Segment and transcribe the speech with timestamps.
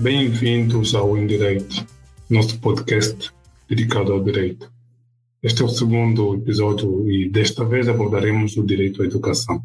[0.00, 1.86] Bem-vindos ao Indireito,
[2.30, 3.30] nosso podcast
[3.68, 4.72] dedicado ao direito.
[5.42, 9.62] Este é o segundo episódio e desta vez abordaremos o direito à educação.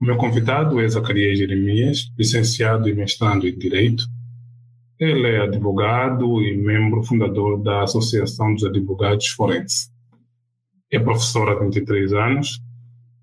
[0.00, 4.06] O meu convidado é Zacarias Jeremias, licenciado e mestrando em Direito.
[4.96, 9.90] Ele é advogado e membro fundador da Associação dos Advogados Forenses.
[10.88, 12.60] É professor há 23 anos,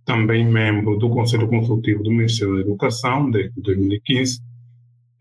[0.04, 4.42] também membro do Conselho Consultivo do Ministério da Educação desde 2015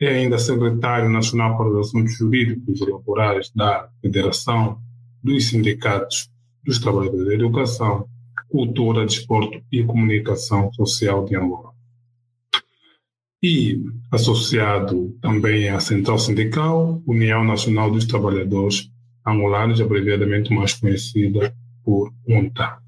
[0.05, 4.81] é ainda secretário nacional para os assuntos jurídicos e laborais da Federação
[5.23, 6.29] dos Sindicatos
[6.65, 8.09] dos Trabalhadores da Educação,
[8.49, 11.71] Cultura, Desporto e Comunicação Social de Angola.
[13.43, 13.81] E
[14.11, 18.91] associado também à Central Sindical, União Nacional dos Trabalhadores
[19.25, 22.79] Angolanos, abreviadamente mais conhecida por UNTA.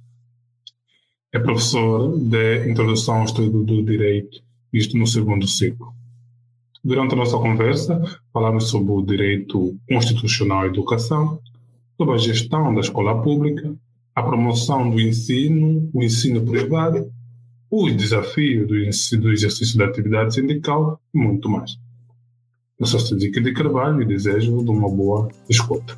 [1.32, 5.94] É professor de Introdução ao Estudo do Direito, isto no segundo ciclo.
[6.84, 7.98] Durante a nossa conversa,
[8.30, 11.40] falamos sobre o direito constitucional à educação,
[11.96, 13.74] sobre a gestão da escola pública,
[14.14, 17.10] a promoção do ensino, o ensino privado,
[17.70, 21.74] os desafios do, do exercício da atividade sindical e muito mais.
[22.78, 25.96] Eu sou Cedric de Carvalho e desejo de uma boa escuta.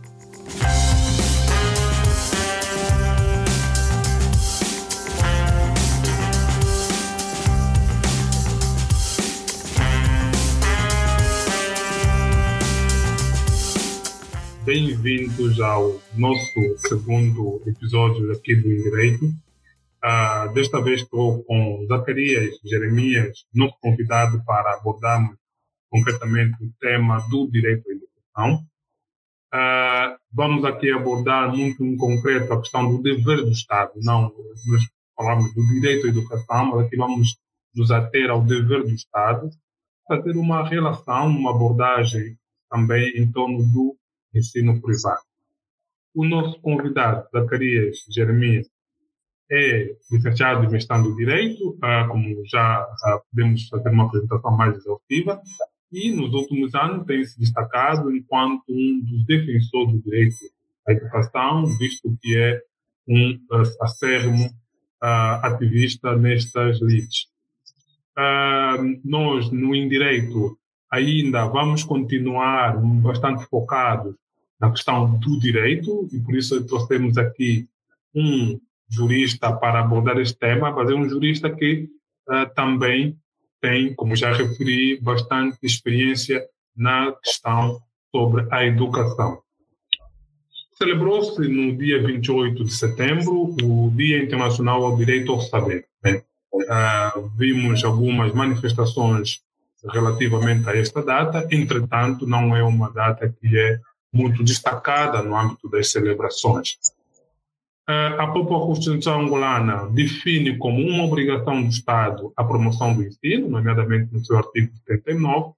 [14.66, 19.26] Bem-vindos ao nosso segundo episódio aqui do Indireito.
[19.26, 25.36] Uh, desta vez estou com Zacarias Jeremias, nosso convidado para abordarmos
[25.88, 28.66] concretamente o tema do direito à educação.
[29.54, 33.92] Uh, vamos aqui abordar muito em concreto a questão do dever do Estado.
[34.02, 34.22] Não,
[34.66, 34.82] nós
[35.14, 37.36] falamos do direito à educação, mas aqui vamos
[37.72, 39.48] nos ater ao dever do Estado,
[40.24, 42.36] ter uma relação, uma abordagem
[42.68, 43.96] também em torno do
[44.36, 45.22] ensino privado.
[46.14, 48.66] O nosso convidado, Zacarias Jeremias,
[49.50, 54.76] é licenciado em mestrado em Direito, ah, como já ah, podemos fazer uma apresentação mais
[54.76, 55.40] exaustiva,
[55.92, 60.36] e nos últimos anos tem se destacado enquanto um dos defensores do direito
[60.86, 62.60] à educação, visto que é
[63.06, 64.50] um uh, acérrimo
[65.00, 67.28] ativista nestas lides.
[69.04, 70.58] Nós, no Indireito,
[70.90, 74.16] ainda vamos continuar bastante focados
[74.60, 77.68] na questão do direito, e por isso trouxemos aqui
[78.14, 78.58] um
[78.88, 81.88] jurista para abordar este tema, mas é um jurista que
[82.28, 83.16] uh, também
[83.60, 86.42] tem, como já referi, bastante experiência
[86.76, 87.80] na questão
[88.14, 89.40] sobre a educação.
[90.74, 95.86] Celebrou-se no dia 28 de setembro o Dia Internacional ao Direito ao Saber.
[96.04, 96.22] Né?
[96.52, 99.40] Uh, vimos algumas manifestações
[99.92, 103.80] relativamente a esta data, entretanto, não é uma data que é
[104.16, 106.76] muito destacada no âmbito das celebrações.
[107.88, 113.48] Eh, a própria Constituição angolana define como uma obrigação do Estado a promoção do ensino,
[113.48, 115.52] nomeadamente no seu artigo 79,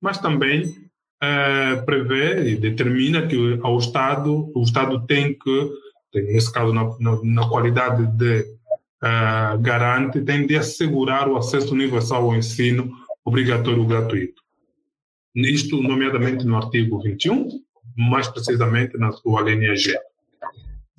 [0.00, 0.90] mas também
[1.22, 5.70] é, prevê e determina que ao Estado, o Estado tem que,
[6.14, 12.24] nesse caso, na, na, na qualidade de uh, garante, tem de assegurar o acesso universal
[12.24, 12.90] ao ensino
[13.22, 14.40] obrigatório gratuito.
[15.36, 17.48] Isto, nomeadamente, no artigo 21,
[17.96, 19.98] mais precisamente na sua linha G.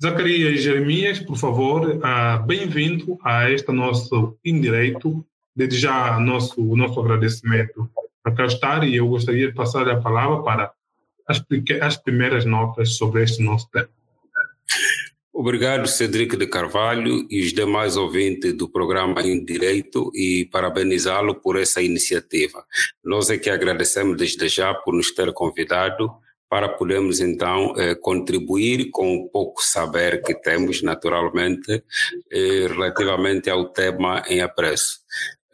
[0.02, 5.24] Zacarias Jeremias, por favor, uh, bem-vindo a este nosso indireito.
[5.54, 7.88] Desde já, nosso, nosso agradecimento
[8.24, 10.72] por cá estar e eu gostaria de passar a palavra para
[11.28, 11.42] as,
[11.80, 13.88] as primeiras notas sobre este nosso tema.
[15.32, 21.58] Obrigado, Cedric de Carvalho e os demais ouvintes do programa Em Direito e parabenizá-lo por
[21.58, 22.64] essa iniciativa.
[23.02, 26.12] Nós é que agradecemos desde já por nos ter convidado
[26.52, 31.82] para podermos então eh, contribuir com o pouco saber que temos naturalmente
[32.30, 34.98] eh, relativamente ao tema em apreço.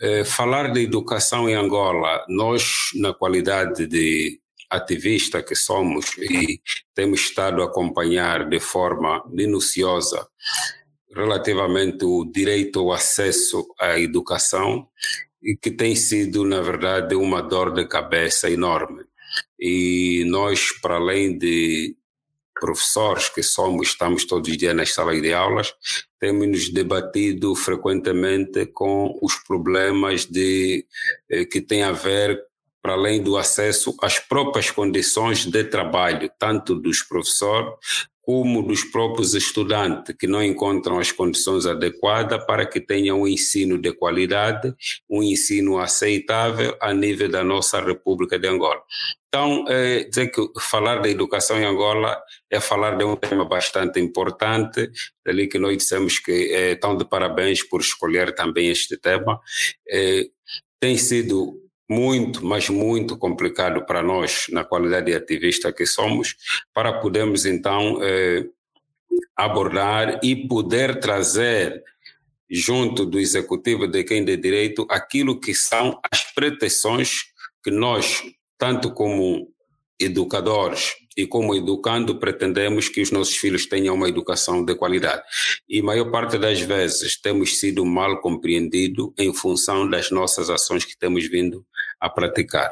[0.00, 6.60] Eh, falar de educação em Angola, nós na qualidade de ativista que somos e
[6.96, 10.26] temos estado a acompanhar de forma minuciosa
[11.14, 14.88] relativamente o direito ao acesso à educação
[15.62, 19.07] que tem sido na verdade uma dor de cabeça enorme
[19.58, 21.96] e nós, para além de
[22.58, 25.72] professores que somos, estamos todos os dias nas salas de aulas,
[26.18, 30.84] temos nos debatido frequentemente com os problemas de,
[31.30, 32.42] eh, que têm a ver
[32.82, 37.74] para além do acesso às próprias condições de trabalho, tanto dos professores
[38.28, 43.78] como dos próprios estudantes que não encontram as condições adequadas para que tenham um ensino
[43.78, 44.74] de qualidade,
[45.08, 48.82] um ensino aceitável a nível da nossa República de Angola.
[49.28, 52.20] Então, é, dizer que falar da educação em Angola
[52.50, 54.90] é falar de um tema bastante importante,
[55.24, 59.40] dali que nós dissemos que é, estão de parabéns por escolher também este tema.
[59.88, 60.26] É,
[60.78, 66.36] tem sido muito, mas muito complicado para nós, na qualidade de ativista que somos,
[66.74, 68.44] para podermos então eh,
[69.36, 71.82] abordar e poder trazer
[72.50, 77.26] junto do executivo de quem de direito aquilo que são as pretensões
[77.62, 78.22] que nós,
[78.56, 79.52] tanto como
[79.98, 85.20] educadores e como educando pretendemos que os nossos filhos tenham uma educação de qualidade.
[85.68, 90.96] E maior parte das vezes temos sido mal compreendido em função das nossas ações que
[90.96, 91.66] temos vindo
[91.98, 92.70] a praticar.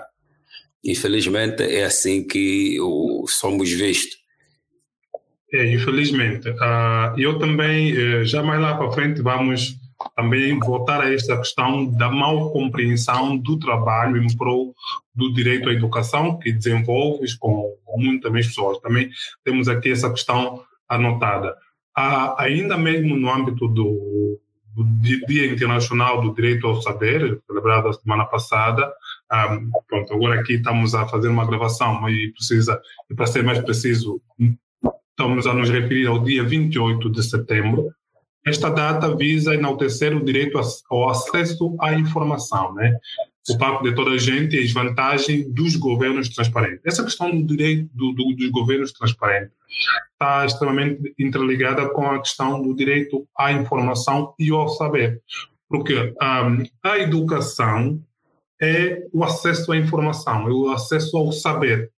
[0.84, 2.78] Infelizmente é assim que
[3.26, 4.16] somos vistos.
[5.52, 6.48] É, infelizmente.
[6.48, 9.74] Uh, eu também, uh, já mais lá para frente, vamos
[10.14, 14.74] também voltar a esta questão da mal compreensão do trabalho em prol
[15.14, 18.78] do direito à educação que desenvolves com, com muitas pessoas.
[18.80, 19.10] Também
[19.44, 21.56] temos aqui essa questão anotada.
[21.96, 24.38] Ah, ainda mesmo no âmbito do,
[24.74, 24.84] do,
[25.26, 28.92] Dia Internacional do Direito ao Saber, celebrado a semana passada,
[29.30, 29.58] ah,
[29.88, 34.20] pronto, agora aqui estamos a fazer uma gravação e precisa, e para ser mais preciso,
[35.10, 37.90] estamos a nos referir ao dia 28 de setembro,
[38.46, 40.58] esta data visa enaltecer o direito
[40.88, 42.96] ao acesso à informação, né?
[43.48, 46.80] o papo de toda a gente e as vantagens dos governos transparentes.
[46.84, 49.52] Essa questão do direito do, do, dos governos transparentes
[50.12, 55.22] está extremamente interligada com a questão do direito à informação e ao saber.
[55.68, 58.02] Porque um, a educação
[58.60, 61.90] é o acesso à informação, é o acesso ao saber,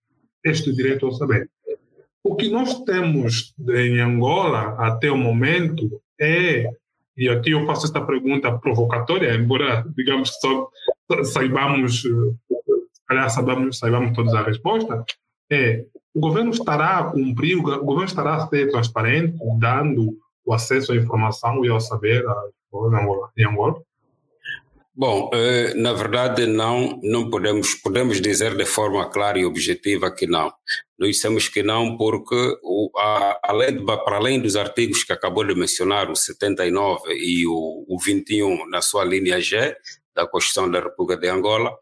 [0.43, 1.49] este direito ao saber.
[2.23, 6.69] O que nós temos em Angola até o momento é,
[7.15, 10.69] e aqui eu faço esta pergunta provocatória, embora, digamos só
[11.23, 12.03] saibamos,
[13.09, 15.03] aliás, saibamos, saibamos todas a resposta,
[15.51, 20.91] é o governo estará a cumprir, o governo estará a ser transparente, dando o acesso
[20.91, 22.25] à informação e ao saber
[23.37, 23.81] em Angola?
[24.99, 30.25] Bom, eh, na verdade não, não podemos, podemos dizer de forma clara e objetiva que
[30.25, 30.51] não.
[30.97, 32.57] Nós dissemos que não porque,
[33.43, 38.67] além, para além dos artigos que acabou de mencionar, o 79 e o, o 21
[38.71, 39.77] na sua linha G,
[40.15, 41.77] da Constituição da República de Angola.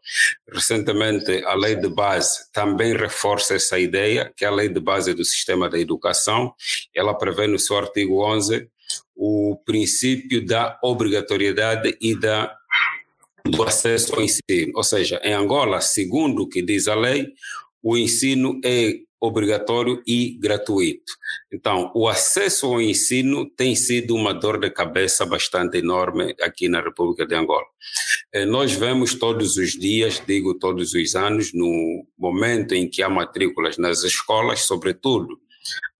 [0.52, 5.14] Recentemente, a lei de base também reforça essa ideia, que é a lei de base
[5.14, 6.52] do sistema da educação.
[6.94, 8.68] Ela prevê no seu artigo 11
[9.16, 12.54] o princípio da obrigatoriedade e da
[13.50, 14.72] do acesso ao ensino.
[14.74, 17.26] Ou seja, em Angola, segundo o que diz a lei,
[17.82, 21.12] o ensino é obrigatório e gratuito.
[21.52, 26.80] Então, o acesso ao ensino tem sido uma dor de cabeça bastante enorme aqui na
[26.80, 27.64] República de Angola.
[28.32, 33.08] Eh, nós vemos todos os dias, digo todos os anos, no momento em que há
[33.08, 35.38] matrículas nas escolas, sobretudo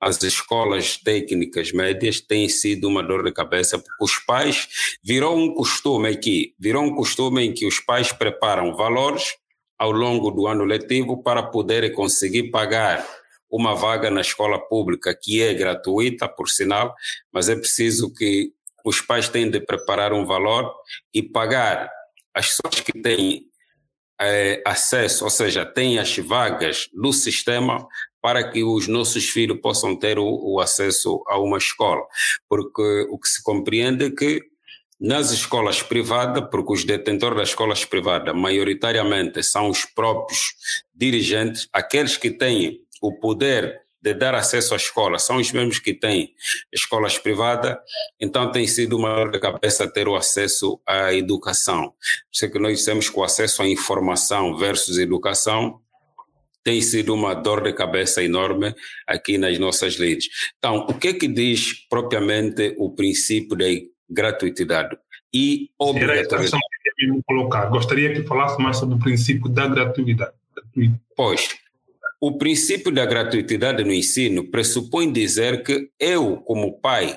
[0.00, 4.69] as escolas técnicas médias têm sido uma dor de cabeça, porque os pais
[5.02, 9.25] virou um costume aqui, virou um costume em que os pais preparam valores
[9.78, 13.06] ao longo do ano letivo para poderem conseguir pagar
[13.50, 16.94] uma vaga na escola pública, que é gratuita, por sinal,
[17.32, 18.53] mas é preciso que
[18.84, 20.72] os pais tenham de preparar um valor
[21.12, 21.91] e pagar.
[22.34, 23.46] As pessoas que têm
[24.20, 27.86] é, acesso, ou seja, têm as vagas do sistema
[28.27, 32.03] para que os nossos filhos possam ter o, o acesso a uma escola.
[32.49, 34.43] Porque o que se compreende é que
[34.99, 40.56] nas escolas privadas, porque os detentores das escolas privadas, maioritariamente, são os próprios
[40.93, 45.95] dirigentes, aqueles que têm o poder de dar acesso à escola, são os mesmos que
[45.95, 46.35] têm
[46.75, 47.77] escolas privadas,
[48.19, 51.91] então tem sido uma dor de cabeça ter o acesso à educação.
[51.91, 51.95] Por
[52.33, 55.81] isso que nós dissemos que o acesso à informação versus educação
[56.67, 58.75] tem sido uma dor de cabeça enorme
[59.06, 60.27] aqui nas nossas leis.
[60.58, 63.67] Então, o que é que diz propriamente o princípio da
[64.11, 64.99] gratuidade
[65.32, 66.61] e obrigatoriedade?
[66.96, 67.67] que eu colocar.
[67.67, 70.32] Gostaria que falasse mais sobre o princípio da gratuidade.
[71.17, 71.51] Pois,
[72.20, 77.17] o princípio da gratuidade no ensino pressupõe dizer que eu, como pai,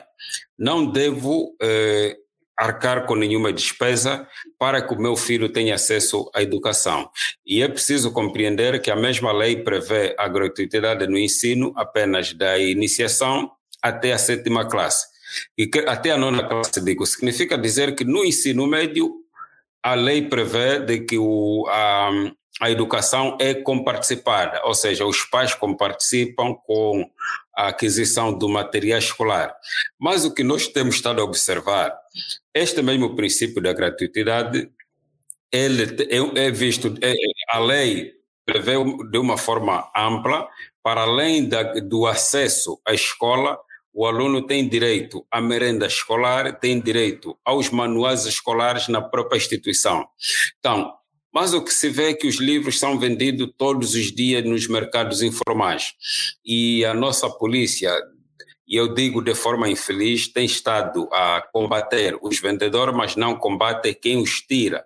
[0.59, 2.15] não devo eh,
[2.59, 7.09] arcar com nenhuma despesa para que o meu filho tenha acesso à educação.
[7.45, 12.59] E é preciso compreender que a mesma lei prevê a gratuidade no ensino apenas da
[12.59, 13.49] iniciação
[13.81, 15.07] até a sétima classe.
[15.57, 19.13] E que até a nona classe, digo, significa dizer que no ensino médio
[19.81, 22.11] a lei prevê de que o, a,
[22.59, 27.09] a educação é comparticipada, ou seja, os pais comparticipam com
[27.55, 29.55] a aquisição do material escolar.
[29.97, 31.97] Mas o que nós temos estado a observar,
[32.53, 34.69] este mesmo princípio da gratuidade,
[35.51, 37.13] ele é, é visto, é,
[37.49, 38.13] a lei
[38.45, 38.73] prevê
[39.09, 40.47] de uma forma ampla,
[40.83, 43.59] para além da, do acesso à escola,
[43.93, 50.07] o aluno tem direito à merenda escolar, tem direito aos manuais escolares na própria instituição.
[50.59, 50.93] Então,
[51.33, 54.67] mas o que se vê é que os livros são vendidos todos os dias nos
[54.67, 55.93] mercados informais.
[56.43, 57.93] E a nossa polícia,
[58.67, 63.93] e eu digo de forma infeliz, tem estado a combater os vendedores, mas não combate
[63.93, 64.85] quem os tira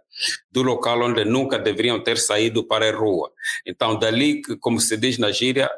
[0.52, 3.32] do local onde nunca deveriam ter saído para a rua.
[3.66, 5.70] Então, dali como se diz na gíria,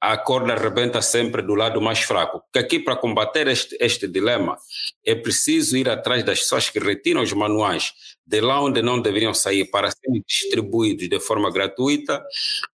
[0.00, 2.40] a corda arrebenta sempre do lado mais fraco.
[2.40, 4.56] Porque aqui, para combater este, este dilema,
[5.04, 7.92] é preciso ir atrás das pessoas que retiram os manuais
[8.30, 12.24] de lá onde não deveriam sair para serem distribuídos de forma gratuita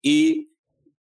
[0.03, 0.47] e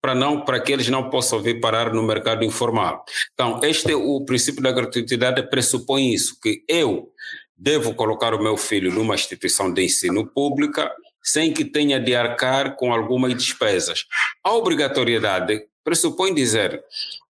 [0.01, 3.05] para não para que eles não possam vir parar no mercado informal.
[3.33, 7.13] Então, este é o princípio da gratuidade pressupõe isso, que eu
[7.57, 12.75] devo colocar o meu filho numa instituição de ensino pública sem que tenha de arcar
[12.75, 14.07] com algumas despesas.
[14.43, 16.83] A obrigatoriedade pressupõe dizer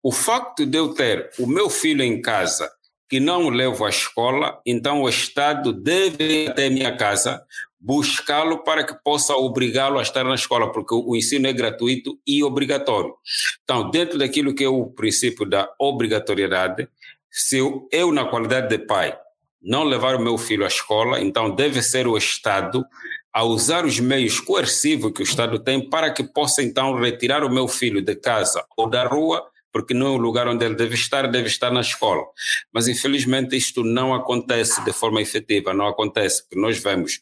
[0.02, 2.68] o facto de eu ter o meu filho em casa
[3.08, 7.42] que não levo à escola, então o Estado deve ir até minha casa
[7.78, 12.42] buscá-lo para que possa obrigá-lo a estar na escola, porque o ensino é gratuito e
[12.42, 13.14] obrigatório.
[13.62, 16.88] Então, dentro daquilo que é o princípio da obrigatoriedade,
[17.30, 19.16] se eu, eu na qualidade de pai,
[19.62, 22.84] não levar o meu filho à escola, então deve ser o Estado
[23.32, 27.52] a usar os meios coercivos que o Estado tem para que possa então retirar o
[27.52, 29.44] meu filho de casa ou da rua,
[29.76, 32.24] porque não é o lugar onde ele deve estar, deve estar na escola.
[32.72, 37.20] Mas infelizmente isto não acontece de forma efetiva, não acontece, porque nós vemos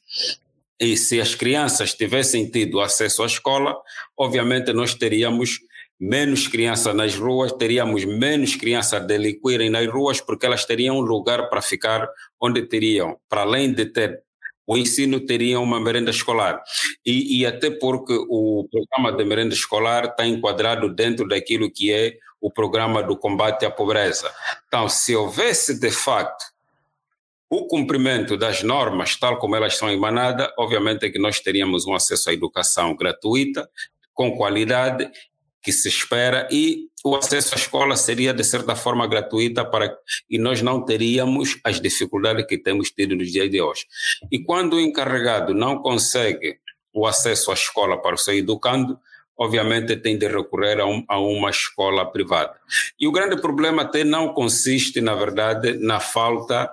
[0.79, 3.77] e se as crianças tivessem tido acesso à escola,
[4.17, 5.59] obviamente nós teríamos
[5.99, 11.01] menos crianças nas ruas, teríamos menos crianças a delinquirem nas ruas, porque elas teriam um
[11.01, 12.09] lugar para ficar
[12.41, 14.23] onde teriam, para além de ter
[14.67, 16.63] o ensino teria uma merenda escolar.
[17.05, 22.17] E, e, até porque o programa de merenda escolar está enquadrado dentro daquilo que é
[22.45, 24.31] o programa do combate à pobreza.
[24.69, 26.45] Então, se houvesse de facto
[27.49, 31.95] o cumprimento das normas, tal como elas são emanadas, obviamente é que nós teríamos um
[31.95, 33.67] acesso à educação gratuita,
[34.13, 35.11] com qualidade
[35.63, 39.97] que se espera e o acesso à escola seria de certa forma gratuita para
[40.29, 43.87] e nós não teríamos as dificuldades que temos tido nos dias de hoje.
[44.31, 46.59] E quando o encarregado não consegue
[46.93, 48.99] o acesso à escola para o seu educando,
[49.37, 52.55] obviamente tem de recorrer a, um, a, uma escola privada.
[52.99, 56.71] E o grande problema até não consiste, na verdade, na falta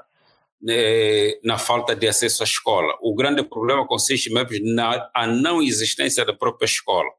[0.69, 2.95] é, na falta de acesso à escola.
[3.01, 7.09] O grande problema consiste mesmo na a não existência da própria escola.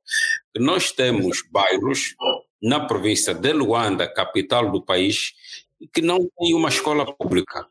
[0.56, 2.14] Nós temos bairros
[2.62, 5.32] na província de Luanda, capital do país,
[5.92, 7.66] que não tem uma escola pública.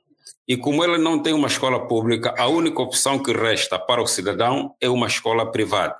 [0.47, 4.07] E como ela não tem uma escola pública, a única opção que resta para o
[4.07, 5.95] cidadão é uma escola privada.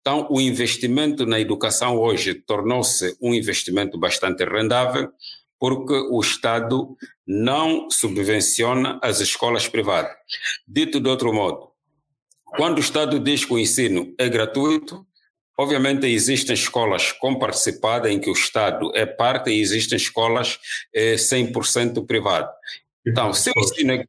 [0.00, 5.10] Então, o investimento na educação hoje tornou-se um investimento bastante rendável,
[5.58, 6.96] porque o Estado
[7.26, 10.12] não subvenciona as escolas privadas.
[10.66, 11.70] Dito de outro modo,
[12.56, 15.06] quando o Estado diz que o ensino é gratuito,
[15.58, 20.58] obviamente existem escolas com participada em que o Estado é parte e existem escolas
[20.94, 22.54] é, 100% privadas.
[23.06, 24.04] Então, se o ensino é,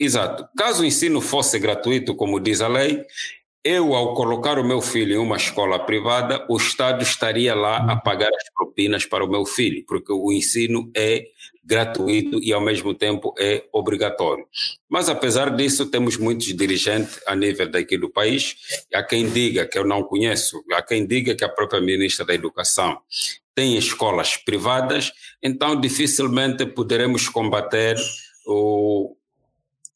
[0.00, 0.48] Exato.
[0.56, 3.04] Caso o ensino fosse gratuito, como diz a lei,
[3.62, 7.96] eu, ao colocar o meu filho em uma escola privada, o Estado estaria lá a
[7.96, 11.26] pagar as propinas para o meu filho, porque o ensino é
[11.62, 14.46] gratuito e, ao mesmo tempo, é obrigatório.
[14.88, 18.56] Mas, apesar disso, temos muitos dirigentes a nível daqui do país.
[18.94, 22.34] Há quem diga, que eu não conheço, há quem diga que a própria ministra da
[22.34, 22.98] Educação
[23.54, 25.12] tem escolas privadas,
[25.42, 27.96] então dificilmente poderemos combater
[28.46, 29.14] o,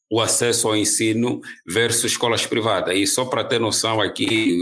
[0.09, 2.95] o acesso ao ensino versus escolas privadas.
[2.95, 4.57] E só para ter noção aqui,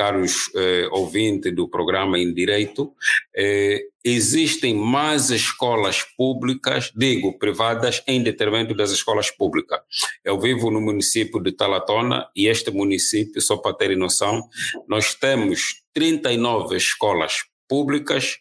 [0.00, 2.94] caros eh, ouvintes do programa em Direito,
[3.36, 9.80] eh, existem mais escolas públicas, digo, privadas, em detrimento das escolas públicas.
[10.24, 14.48] Eu vivo no município de Talatona e este município, só para terem noção,
[14.88, 18.38] nós temos 39 escolas públicas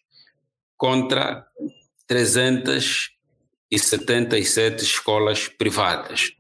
[0.77, 1.45] contra
[2.07, 3.18] 300
[3.71, 6.31] e 77 escolas privadas.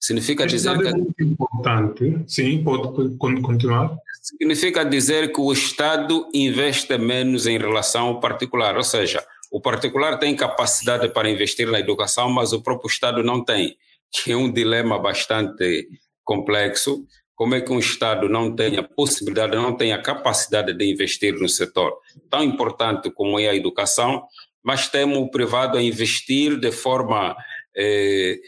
[0.00, 0.88] Significa Este dizer que.
[0.88, 2.22] É muito importante.
[2.26, 3.96] Sim, pode continuar.
[4.22, 10.18] Significa dizer que o Estado investe menos em relação ao particular, ou seja, o particular
[10.18, 13.76] tem capacidade para investir na educação, mas o próprio Estado não tem.
[14.10, 15.88] Que é um dilema bastante
[16.24, 17.04] complexo,
[17.34, 21.34] como é que um Estado não tem a possibilidade, não tem a capacidade de investir
[21.34, 21.96] no setor
[22.28, 24.24] tão importante como é a educação,
[24.62, 27.36] mas temos o privado a investir de forma
[27.76, 28.38] eh,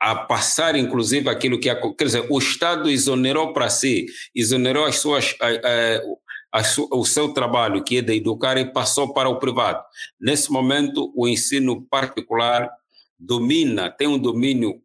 [0.00, 1.74] a passar, inclusive, aquilo que...
[1.74, 5.36] Quer dizer, o Estado exonerou para si, exonerou as suas...
[6.90, 9.84] O seu trabalho, que é de educar, e passou para o privado.
[10.20, 12.68] Nesse momento, o ensino particular
[13.16, 14.82] domina, tem um domínio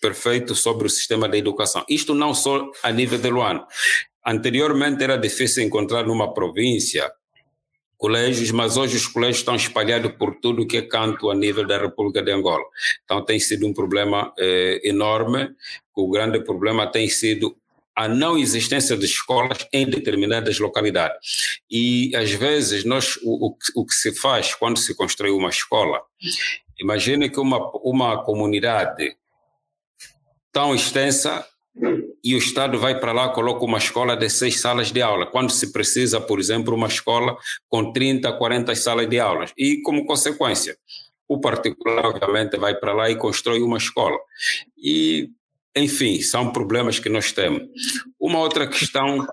[0.00, 1.84] perfeito sobre o sistema da educação.
[1.88, 3.66] Isto não só a nível de Luano.
[4.24, 7.10] Anteriormente era difícil encontrar numa província
[7.98, 11.76] colégios, mas hoje os colégios estão espalhados por tudo que é canto a nível da
[11.76, 12.64] República de Angola.
[13.04, 15.50] Então tem sido um problema eh, enorme.
[15.94, 17.56] O grande problema tem sido
[17.98, 21.58] a não existência de escolas em determinadas localidades.
[21.68, 26.00] E, às vezes, nós, o, o, o que se faz quando se constrói uma escola,
[26.78, 29.16] imagine que uma, uma comunidade
[30.52, 31.44] tão extensa
[32.22, 35.50] e o Estado vai para lá, coloca uma escola de seis salas de aula, quando
[35.50, 37.36] se precisa, por exemplo, uma escola
[37.68, 39.52] com 30, 40 salas de aulas.
[39.56, 40.76] E, como consequência,
[41.28, 44.18] o particular, obviamente, vai para lá e constrói uma escola.
[44.76, 45.30] E,
[45.76, 47.62] enfim, são problemas que nós temos.
[48.18, 49.26] Uma outra questão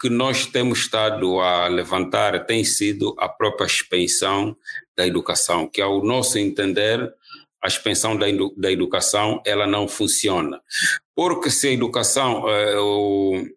[0.00, 4.56] que nós temos estado a levantar tem sido a própria expansão
[4.96, 7.12] da educação, que, ao nosso entender,
[7.62, 8.26] a expansão da,
[8.56, 10.60] da educação ela não funciona.
[11.14, 13.52] Porque se a educação, eh,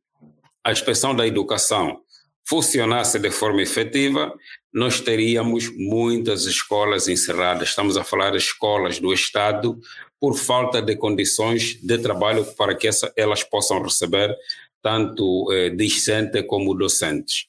[0.63, 2.01] a expansão da educação
[2.45, 4.33] funcionasse de forma efetiva,
[4.73, 7.69] nós teríamos muitas escolas encerradas.
[7.69, 9.79] Estamos a falar de escolas do Estado
[10.19, 14.35] por falta de condições de trabalho para que essa, elas possam receber
[14.81, 17.47] tanto eh, discente como docentes.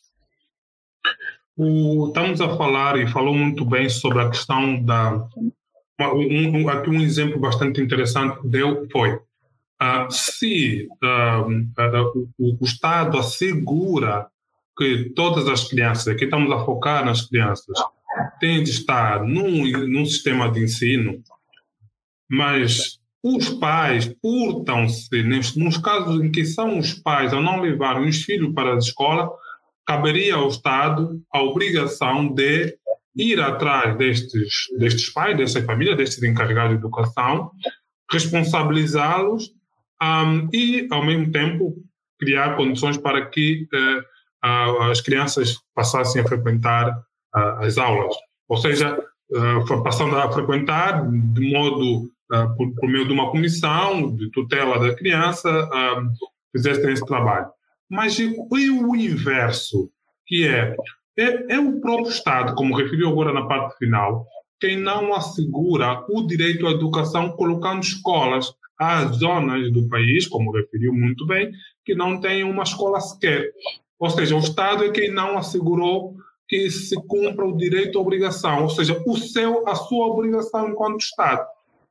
[1.56, 5.24] O, estamos a falar e falou muito bem sobre a questão da
[6.00, 12.64] um, um, aqui um exemplo bastante interessante deu foi uh, se uh, uh, o, o,
[12.64, 14.26] Estado assegura
[14.76, 17.78] que todas as crianças, aqui estamos a focar nas crianças,
[18.40, 21.22] têm de estar num, num sistema de ensino,
[22.28, 25.22] mas os pais portam-se,
[25.56, 29.30] nos casos em que são os pais a não levarem os filhos para a escola,
[29.86, 32.76] caberia ao Estado a obrigação de
[33.16, 37.50] ir atrás destes, destes pais, dessas famílias, destes encarregados de educação,
[38.10, 39.50] responsabilizá-los
[40.02, 41.74] um, e, ao mesmo tempo,
[42.18, 43.66] criar condições para que
[44.44, 46.90] uh, as crianças passassem a frequentar
[47.34, 48.14] uh, as aulas.
[48.48, 52.10] Ou seja, uh, passando a frequentar de modo,
[52.56, 55.68] por, por, meio de uma comissão de tutela da criança,
[56.50, 57.46] fizessem esse trabalho.
[57.88, 59.90] Mas e o inverso,
[60.26, 60.74] que é
[61.16, 64.26] é, é o próprio Estado, como referiu agora na parte final,
[64.60, 70.92] quem não assegura o direito à educação colocando escolas às zonas do país, como referiu
[70.92, 71.52] muito bem,
[71.84, 73.50] que não têm uma escola sequer.
[73.98, 76.16] Ou seja, o Estado é quem não assegurou
[76.48, 81.00] que se cumpra o direito à obrigação, ou seja, o seu, a sua obrigação enquanto
[81.00, 81.46] Estado.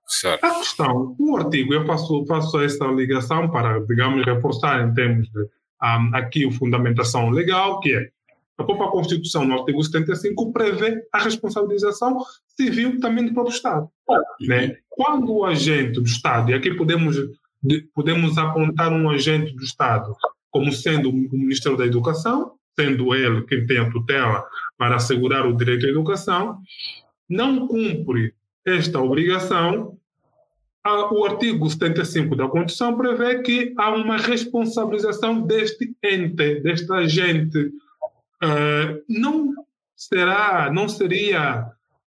[0.05, 0.43] Certo.
[0.43, 5.41] A questão, o artigo, eu faço, faço essa ligação para, digamos, reforçar em termos de
[5.41, 8.09] um, aqui a fundamentação legal, que é
[8.63, 13.89] a própria Constituição, no artigo 75, prevê a responsabilização civil também do próprio Estado.
[14.41, 14.77] Né?
[14.89, 17.17] Quando o agente do Estado, e aqui podemos,
[17.93, 20.15] podemos apontar um agente do Estado
[20.51, 24.45] como sendo o Ministério da Educação, sendo ele quem tem a tutela
[24.77, 26.59] para assegurar o direito à educação,
[27.27, 28.33] não cumpre
[28.65, 29.97] esta obrigação,
[30.85, 37.71] o artigo 75 da Constituição prevê que há uma responsabilização deste ente, deste agente
[38.43, 39.53] uh, não
[39.95, 41.65] será, não seria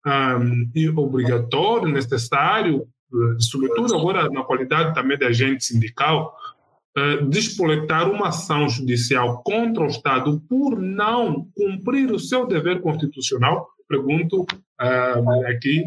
[0.06, 6.36] um, obrigatório, necessário, eh, sobretudo agora na qualidade também de agente sindical,
[6.98, 13.70] uh, despoletar uma ação judicial contra o Estado por não cumprir o seu dever constitucional?
[13.88, 15.84] Pergunto uh, aqui.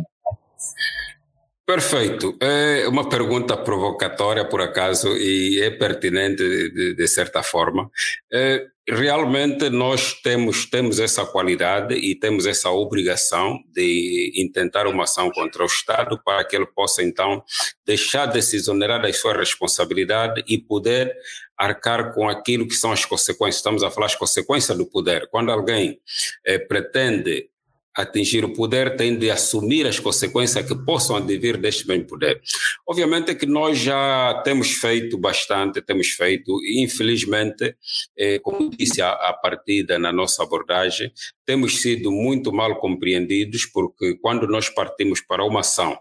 [1.67, 2.39] Perfeito.
[2.41, 6.37] É uma pergunta provocatória, por acaso, e é pertinente
[6.71, 7.91] de, de certa forma.
[8.33, 15.29] É, realmente nós temos, temos essa qualidade e temos essa obrigação de intentar uma ação
[15.33, 17.43] contra o Estado para que ele possa, então,
[17.85, 21.13] deixar de se exonerar das suas responsabilidades e poder
[21.59, 23.57] arcar com aquilo que são as consequências.
[23.57, 25.27] Estamos a falar das consequências do poder.
[25.33, 25.99] Quando alguém
[26.45, 27.51] é, pretende
[27.97, 32.41] atingir o poder tem de assumir as consequências que possam advir deste bem poder.
[32.87, 37.75] Obviamente que nós já temos feito bastante, temos feito, e infelizmente,
[38.19, 41.11] eh, como disse a, a partida na nossa abordagem,
[41.45, 45.99] temos sido muito mal compreendidos porque quando nós partimos para uma ação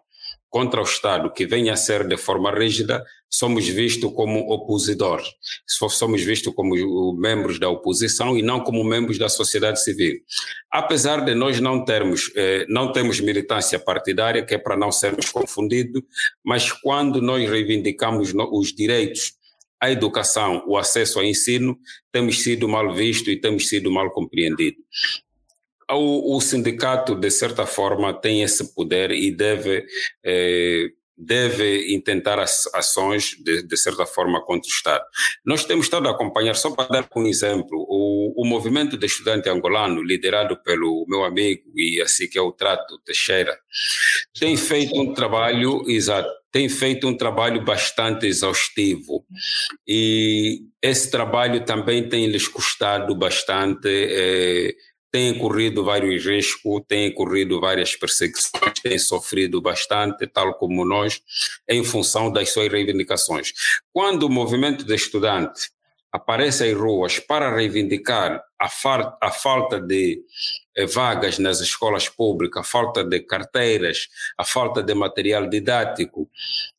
[0.55, 5.27] contra o Estado que venha a ser de forma rígida, somos vistos como opositores,
[5.67, 10.15] somos vistos como membros da oposição e não como membros da sociedade civil.
[10.71, 15.29] Apesar de nós não termos, eh, não temos militância partidária, que é para não sermos
[15.29, 16.01] confundidos,
[16.41, 19.33] mas quando nós reivindicamos os direitos
[19.77, 21.77] à educação, o acesso ao ensino,
[22.13, 24.85] temos sido mal vistos e temos sido mal compreendidos.
[25.91, 29.85] O, o, sindicato, de certa forma, tem esse poder e deve
[30.25, 35.03] eh, deve intentar ações, de, de, certa forma, contra o Estado.
[35.45, 39.49] Nós temos estado a acompanhar, só para dar um exemplo, o, o movimento de estudante
[39.49, 43.57] angolano, liderado pelo meu amigo e assim que o Trato Teixeira,
[44.37, 49.25] tem feito um trabalho, exato, tem feito um trabalho bastante exaustivo
[49.87, 54.75] e esse trabalho também tem lhes custado bastante eh,
[55.15, 61.21] têm corrido vários riscos, têm corrido várias perseguições, têm sofrido bastante, tal como nós,
[61.69, 63.53] em função das suas reivindicações.
[63.93, 65.69] Quando o movimento de estudantes
[66.11, 70.19] aparece em ruas para reivindicar a, fa a falta de
[70.75, 76.29] eh, vagas nas escolas públicas, a falta de carteiras, a falta de material didático,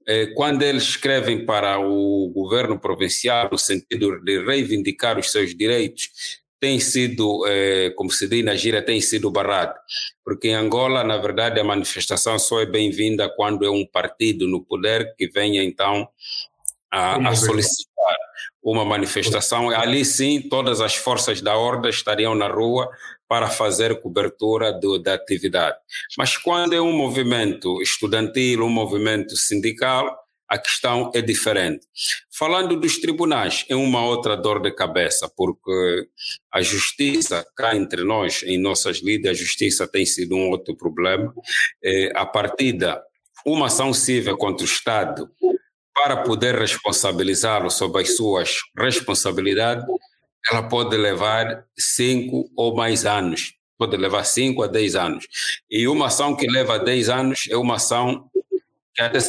[0.06, 6.10] eh, quando eles escrevem para o governo provincial no sentido de reivindicar os seus direitos,
[6.60, 9.74] tem sido, eh, como se diz na gira, tem sido barrado.
[10.24, 14.64] Porque em Angola, na verdade, a manifestação só é bem-vinda quando é um partido no
[14.64, 16.08] poder que venha então
[16.90, 18.16] a, a solicitar
[18.62, 19.70] uma manifestação.
[19.70, 22.88] Ali sim, todas as forças da ordem estariam na rua
[23.28, 25.76] para fazer cobertura do, da atividade.
[26.16, 30.16] Mas quando é um movimento estudantil, um movimento sindical,
[30.48, 31.86] a questão é diferente.
[32.36, 36.08] Falando dos tribunais, é uma outra dor de cabeça, porque
[36.52, 41.34] a justiça, cá entre nós, em nossas lidas, a justiça tem sido um outro problema.
[41.82, 43.02] É, a partida,
[43.44, 45.28] uma ação civil contra o Estado,
[45.94, 49.84] para poder responsabilizá-lo sobre as suas responsabilidades,
[50.50, 53.54] ela pode levar cinco ou mais anos.
[53.78, 55.26] Pode levar cinco a dez anos.
[55.70, 58.30] E uma ação que leva dez anos é uma ação
[58.96, 59.24] que até de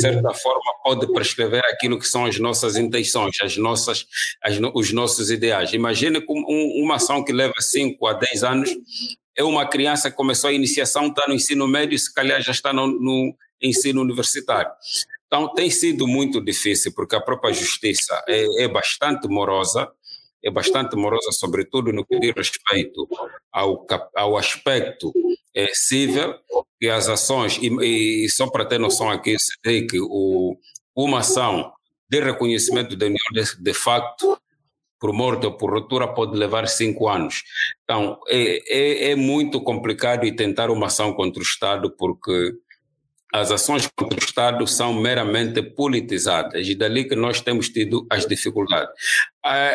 [0.00, 4.06] certa forma pode prescrever aquilo que são as nossas intenções, as nossas,
[4.40, 5.72] as, os nossos ideais.
[5.72, 8.70] Imagine como um, uma ação que leva 5 a 10 anos,
[9.36, 12.72] é uma criança que começou a iniciação, está no ensino médio, se calhar já está
[12.72, 14.70] no, no ensino universitário.
[15.26, 19.90] Então tem sido muito difícil, porque a própria justiça é, é bastante morosa,
[20.44, 23.08] é bastante morosa, sobretudo no que diz respeito
[23.50, 23.84] ao,
[24.14, 25.12] ao aspecto
[25.54, 26.34] é, civil
[26.80, 30.56] e as ações, e, e só para ter noção aqui, sei que o,
[30.94, 31.72] uma ação
[32.10, 34.38] de reconhecimento da união de, de facto
[35.02, 37.42] por morte ou por ruptura pode levar cinco anos.
[37.82, 42.52] Então, é, é, é, muito complicado e tentar uma ação contra o Estado porque
[43.32, 48.26] as ações contra o Estado são meramente politizadas e dali que nós temos tido as
[48.26, 48.92] dificuldades.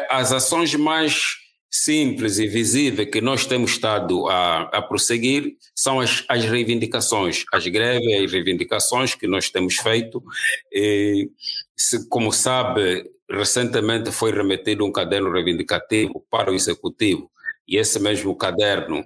[0.09, 6.23] As ações mais simples e visível que nós temos estado a, a prosseguir são as,
[6.27, 10.23] as reivindicações, as greves e reivindicações que nós temos feito.
[10.71, 11.29] E,
[11.75, 17.29] se, como sabe, recentemente foi remetido um caderno reivindicativo para o Executivo
[17.67, 19.05] e esse mesmo caderno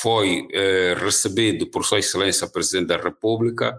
[0.00, 3.78] foi eh, recebido por Sua Excelência Presidente da República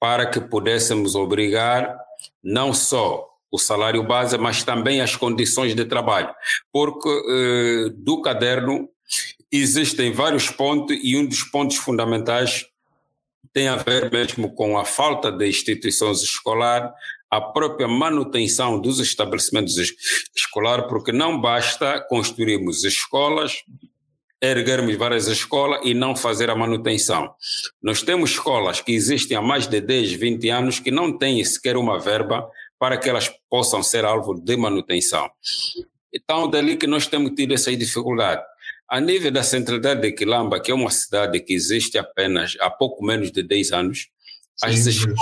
[0.00, 1.96] para que pudéssemos obrigar
[2.42, 6.34] não só o salário base, mas também as condições de trabalho,
[6.72, 8.88] porque eh, do caderno
[9.50, 12.66] existem vários pontos e um dos pontos fundamentais
[13.52, 16.90] tem a ver mesmo com a falta de instituições escolares,
[17.30, 19.76] a própria manutenção dos estabelecimentos
[20.34, 23.62] escolares, porque não basta construirmos escolas,
[24.42, 27.32] erguermos várias escolas e não fazer a manutenção.
[27.80, 31.76] Nós temos escolas que existem há mais de 10, 20 anos que não têm sequer
[31.76, 35.30] uma verba para que elas possam ser alvo de manutenção.
[36.12, 38.42] Então, dali que nós temos tido essa dificuldade.
[38.88, 43.04] A nível da centralidade de Quilamba, que é uma cidade que existe apenas há pouco
[43.04, 44.08] menos de 10 anos,
[44.56, 45.18] Sim, as escolas,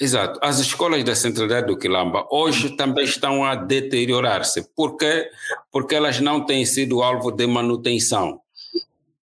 [0.00, 4.62] exato, as escolas da centralidade do Quilamba hoje também estão a deteriorar-se.
[4.74, 5.28] Por quê?
[5.70, 8.40] Porque elas não têm sido alvo de manutenção.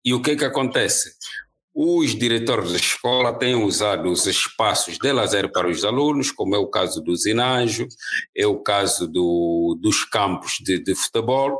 [0.02, 1.14] E o que que acontece?
[1.76, 6.58] Os diretores da escola têm usado os espaços de lazer para os alunos, como é
[6.58, 7.88] o caso do ginásio,
[8.36, 11.58] é o caso do, dos campos de, de futebol,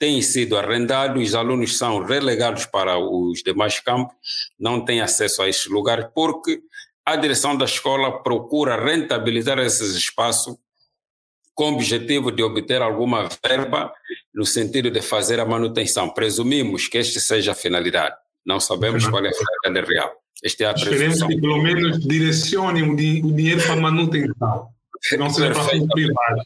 [0.00, 4.16] têm sido arrendados, os alunos são relegados para os demais campos,
[4.58, 6.60] não têm acesso a esses lugares, porque
[7.06, 10.56] a direção da escola procura rentabilizar esses espaços
[11.54, 13.92] com o objetivo de obter alguma verba
[14.34, 16.10] no sentido de fazer a manutenção.
[16.10, 18.16] Presumimos que esta seja a finalidade.
[18.44, 20.12] Não sabemos qual é a finalidade real.
[20.42, 24.68] Esta é a Esperemos que pelo menos direcionem o, dinheiro para manutenção,
[25.18, 26.42] não seja para privado.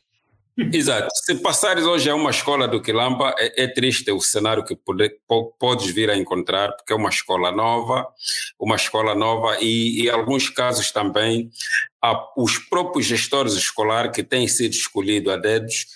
[0.59, 1.09] Exato.
[1.15, 5.15] Se passares hoje a uma escola do Quilamba, é, é triste o cenário que pode,
[5.59, 8.09] podes vir a encontrar, porque é uma escola nova,
[8.59, 11.51] uma escola nova e, em alguns casos também,
[12.37, 15.87] os próprios gestores escolares que têm sido escolhidos a dedos,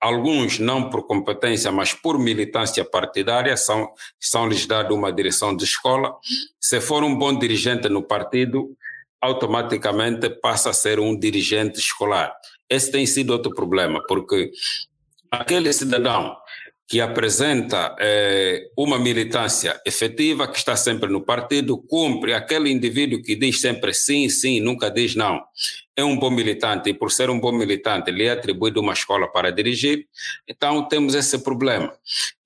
[0.00, 6.16] alguns não por competência, mas por militância partidária, são, são-lhes dado uma direção de escola.
[6.58, 8.74] Se for um bom dirigente no partido,
[9.20, 12.34] automaticamente passa a ser um dirigente escolar.
[12.68, 14.50] Esse tem sido outro problema, porque
[15.30, 16.36] aquele cidadão
[16.88, 23.34] que apresenta eh, uma militância efetiva, que está sempre no partido, cumpre aquele indivíduo que
[23.34, 25.42] diz sempre sim, sim, nunca diz não.
[25.96, 29.26] É um bom militante e, por ser um bom militante, lhe é atribuído uma escola
[29.26, 30.06] para dirigir,
[30.46, 31.92] então temos esse problema.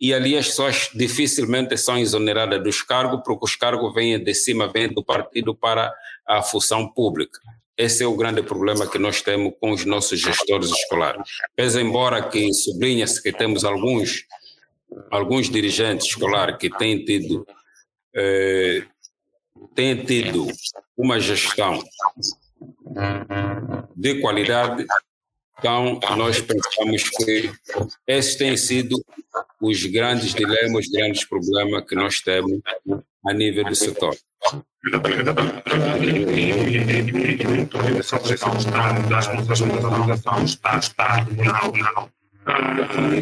[0.00, 4.72] E ali as pessoas dificilmente são exoneradas dos cargos, porque os cargos vêm de cima,
[4.72, 5.92] vêm do partido para
[6.26, 7.38] a função pública.
[7.81, 11.23] Esse é o grande problema que nós temos com os nossos gestores escolares.
[11.57, 14.27] Pese embora que sublinha-se que temos alguns,
[15.11, 17.47] alguns dirigentes escolares que têm tido,
[18.14, 18.85] eh,
[19.75, 20.47] têm tido
[20.95, 21.83] uma gestão
[23.97, 24.85] de qualidade,
[25.59, 27.51] então nós pensamos que
[28.07, 29.03] esses têm sido
[29.59, 32.61] os grandes dilemas, os grandes problemas que nós temos
[33.25, 34.14] a nível do setor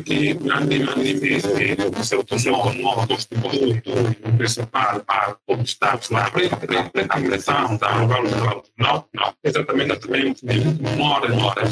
[0.04, 3.90] que grandi manifesti sottosuolo nuovo costituito
[4.36, 7.90] principale para obstáculos na pré-agressão da
[8.78, 9.98] não, não, exatamente
[10.42, 11.62] de memória, memória,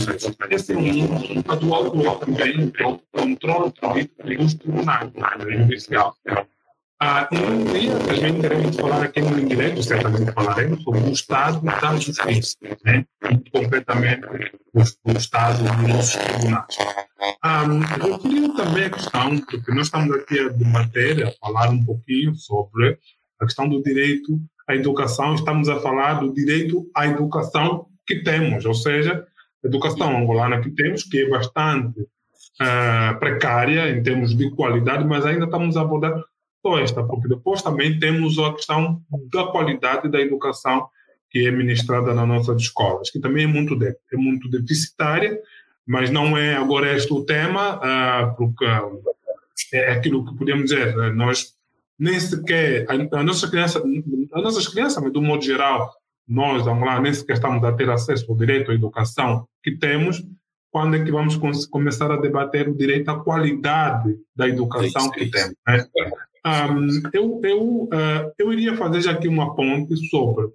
[0.50, 3.72] esse é um atual também o controle
[4.36, 5.12] dos tribunais
[5.48, 6.16] judicial
[6.98, 11.60] ah, e um dia também teremos falar aqui no indireto, certamente falaremos sobre o Estado
[11.60, 12.56] da Justiça,
[12.86, 13.04] né?
[13.52, 14.26] completamente
[14.72, 16.78] o, o Estado dos nossos tribunais.
[17.44, 21.84] Um, eu queria também a questão, porque nós estamos aqui a debater, a falar um
[21.84, 22.98] pouquinho sobre
[23.40, 28.64] a questão do direito à educação, estamos a falar do direito à educação que temos,
[28.64, 29.26] ou seja,
[29.62, 35.26] a educação angolana que temos, que é bastante uh, precária em termos de qualidade, mas
[35.26, 36.24] ainda estamos a abordar
[36.66, 39.00] só esta, porque depois também temos a questão
[39.32, 40.88] da qualidade da educação
[41.30, 45.38] que é ministrada nas nossas escolas, que também é muito, de, é muito deficitária,
[45.86, 48.64] mas não é agora este o tema, uh, porque
[49.72, 51.10] é aquilo que podemos dizer, né?
[51.10, 51.54] nós
[51.98, 53.80] nem sequer, a, a nossa criança,
[54.32, 55.92] as nossas crianças, mas do modo geral,
[56.26, 60.24] nós, vamos lá, nem sequer estamos a ter acesso ao direito à educação que temos,
[60.70, 61.36] quando é que vamos
[61.68, 65.54] começar a debater o direito à qualidade da educação sim, sim, que temos.
[65.66, 65.88] Né?
[66.46, 70.46] Um, eu, eu, uh, eu iria fazer já aqui uma ponte sobre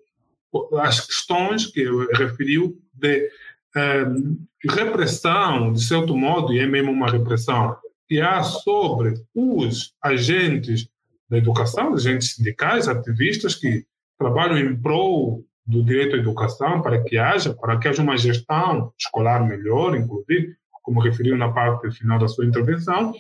[0.80, 3.30] as questões que referiu de
[3.75, 4.38] um,
[4.69, 7.75] repressão, de certo modo, e é mesmo uma repressão,
[8.08, 10.88] que há sobre os agentes
[11.30, 13.86] da educação, agentes sindicais, ativistas que
[14.17, 18.93] trabalham em prol do direito à educação para que haja, para que haja uma gestão
[18.97, 23.13] escolar melhor, inclusive, como referiu na parte final da sua intervenção,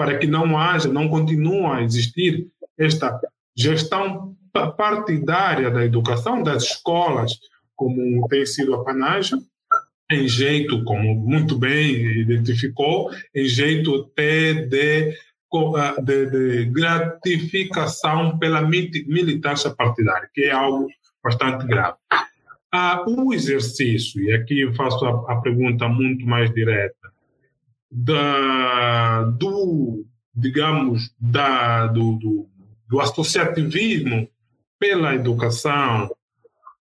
[0.00, 3.20] para que não haja, não continue a existir esta
[3.54, 7.38] gestão partidária da educação, das escolas,
[7.76, 9.38] como tem sido a panagem,
[10.10, 15.14] em jeito, como muito bem identificou, em jeito até de,
[16.02, 20.88] de, de gratificação pela militância partidária, que é algo
[21.22, 21.98] bastante grave.
[22.72, 27.10] Ah, o exercício, e aqui eu faço a, a pergunta muito mais direta,
[27.90, 32.48] da, do, digamos, da, do, do,
[32.88, 34.28] do associativismo
[34.78, 36.10] pela educação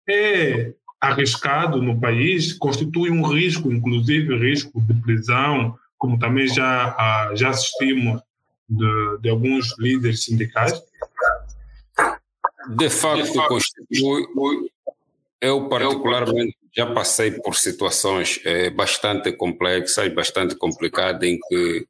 [0.07, 7.31] é arriscado no país, constitui um risco, inclusive risco de prisão, como também já, ah,
[7.35, 8.21] já assistimos
[8.67, 10.73] de, de alguns líderes sindicais?
[12.69, 14.25] De facto, de facto constitui.
[15.41, 21.85] Eu, particularmente, já passei por situações é, bastante complexas, bastante complicadas, em que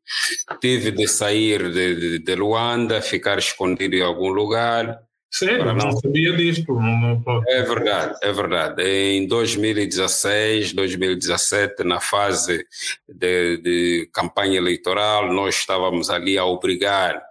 [0.61, 4.99] tive de sair de, de, de Luanda, ficar escondido em algum lugar.
[5.31, 5.63] Sério?
[5.63, 5.75] Não...
[5.75, 6.63] não sabia disso.
[6.67, 7.43] Não, não...
[7.47, 8.83] É verdade, é verdade.
[8.83, 12.65] Em 2016, 2017, na fase
[13.07, 17.28] de, de campanha eleitoral, nós estávamos ali a obrigar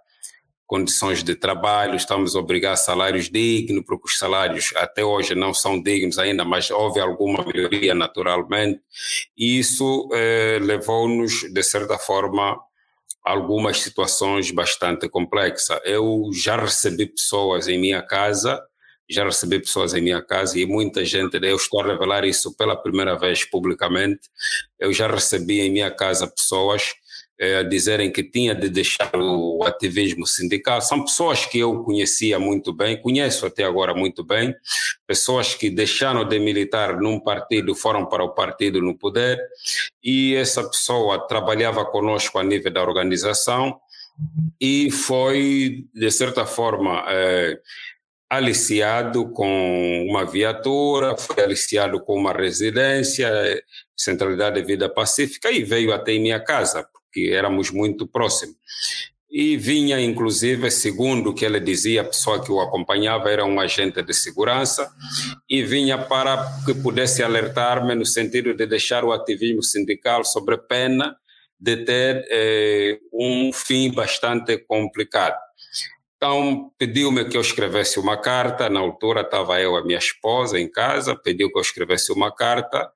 [0.68, 5.83] condições de trabalho, estamos a obrigar salários dignos, porque os salários até hoje não são
[5.83, 8.78] dignos ainda, mas houve alguma melhoria naturalmente.
[9.37, 12.61] E isso eh, levou-nos, de certa forma,
[13.24, 15.81] a algumas situações bastante complexas.
[15.85, 18.62] Eu já recebi pessoas em minha casa
[19.11, 22.76] já recebi pessoas em minha casa e muita gente, eu estou a revelar isso pela
[22.76, 24.28] primeira vez publicamente,
[24.78, 26.92] eu já recebi em minha casa pessoas
[27.38, 30.81] é, dizerem que tinha de deixar o ativismo sindical.
[30.81, 34.55] São pessoas que eu conhecia muito bem, conheço até agora muito bem,
[35.07, 39.40] pessoas que deixaram de militar num partido, foram para o partido no poder,
[40.03, 43.79] e essa pessoa trabalhava conosco a nível da organização
[44.61, 47.57] e foi, de certa forma, é,
[48.29, 53.31] aliciado com uma viatura, foi aliciado com uma residência,
[53.96, 56.87] centralidade de vida pacífica, e veio até em minha casa,
[57.18, 58.57] que éramos muito próximos.
[59.31, 63.61] E vinha, inclusive, segundo o que ele dizia, a pessoa que o acompanhava era um
[63.61, 64.90] agente de segurança,
[65.48, 71.14] e vinha para que pudesse alertar-me no sentido de deixar o ativismo sindical sobre pena
[71.61, 75.37] de ter eh, um fim bastante complicado.
[76.16, 78.68] Então, pediu-me que eu escrevesse uma carta.
[78.68, 82.90] Na altura estava eu, a minha esposa, em casa, pediu que eu escrevesse uma carta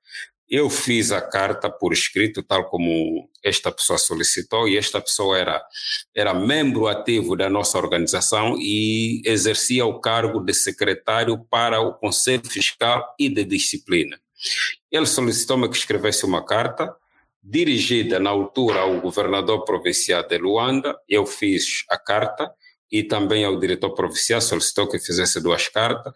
[0.52, 5.64] eu fiz a carta por escrito, tal como esta pessoa solicitou, e esta pessoa era,
[6.14, 12.44] era membro ativo da nossa organização e exercia o cargo de secretário para o Conselho
[12.44, 14.20] Fiscal e de Disciplina.
[14.90, 16.94] Ele solicitou-me que escrevesse uma carta
[17.42, 20.94] dirigida na altura ao governador provincial de Luanda.
[21.08, 22.52] Eu fiz a carta
[22.90, 26.12] e também ao diretor provincial solicitou que fizesse duas cartas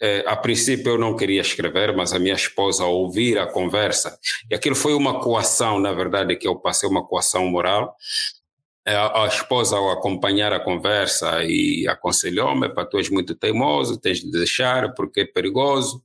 [0.00, 4.18] é, a princípio eu não queria escrever, mas a minha esposa ao ouvir a conversa,
[4.50, 7.96] e aquilo foi uma coação, na verdade, que eu passei uma coação moral.
[8.86, 13.98] É, a, a esposa, ao acompanhar a conversa, e aconselhou-me: para tu és muito teimoso,
[13.98, 16.02] tens de deixar porque é perigoso,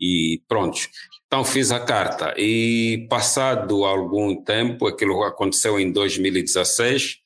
[0.00, 0.78] e pronto.
[1.26, 7.18] Então fiz a carta, e passado algum tempo, aquilo aconteceu em 2016,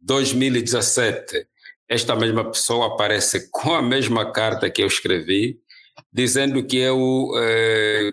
[0.00, 1.46] 2017
[1.88, 5.58] esta mesma pessoa aparece com a mesma carta que eu escrevi,
[6.12, 8.12] dizendo que eu eh,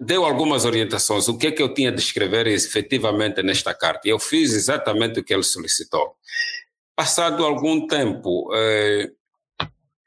[0.00, 4.08] deu algumas orientações, o que é que eu tinha de escrever efetivamente nesta carta.
[4.08, 6.14] E eu fiz exatamente o que ele solicitou.
[6.96, 9.10] Passado algum tempo, eh,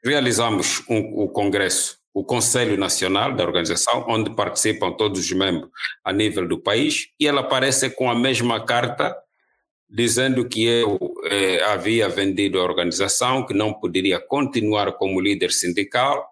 [0.04, 5.70] realizamos um, o congresso, o Conselho Nacional da organização, onde participam todos os membros
[6.04, 9.16] a nível do país, e ela aparece com a mesma carta
[9.92, 16.26] dizendo que eu eh, havia vendido a organização, que não poderia continuar como líder sindical,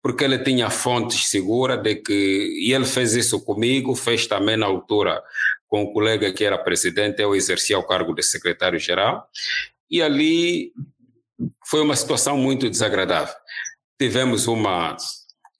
[0.00, 2.12] porque ele tinha fontes seguras de que,
[2.62, 5.20] e ele fez isso comigo, fez também na altura
[5.66, 9.26] com o colega que era presidente, eu exercia o cargo de secretário-geral,
[9.90, 10.72] e ali
[11.66, 13.34] foi uma situação muito desagradável.
[13.98, 14.96] Tivemos uma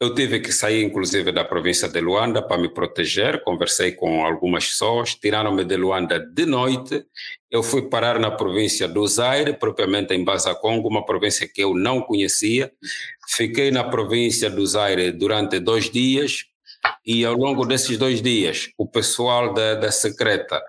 [0.01, 3.45] eu tive que sair, inclusive, da província de Luanda para me proteger.
[3.45, 7.05] Conversei com algumas pessoas, tiraram-me de Luanda de noite.
[7.51, 11.75] Eu fui parar na província do Zaire, propriamente em Baza Congo, uma província que eu
[11.75, 12.73] não conhecia.
[13.29, 16.47] Fiquei na província do Zaire durante dois dias
[17.05, 20.63] e, ao longo desses dois dias, o pessoal da, da secreta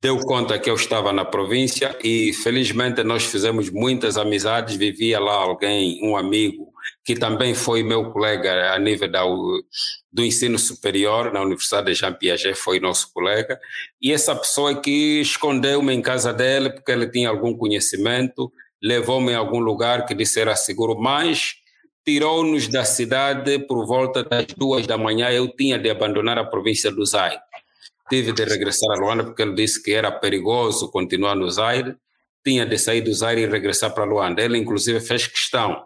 [0.00, 4.76] deu conta que eu estava na província e, felizmente, nós fizemos muitas amizades.
[4.76, 6.75] Vivia lá alguém, um amigo
[7.06, 9.22] que também foi meu colega a nível da,
[10.12, 13.60] do ensino superior na Universidade de Jean Piaget, foi nosso colega,
[14.02, 19.38] e essa pessoa que escondeu-me em casa dele porque ele tinha algum conhecimento, levou-me a
[19.38, 21.54] algum lugar que disse era seguro, mas
[22.04, 26.90] tirou-nos da cidade por volta das duas da manhã, eu tinha de abandonar a província
[26.90, 27.38] do Zaire.
[28.10, 31.94] Tive de regressar a Luanda porque ele disse que era perigoso continuar no Zaire,
[32.44, 34.42] tinha de sair do Zaire e regressar para Luanda.
[34.42, 35.84] Ele, inclusive, fez questão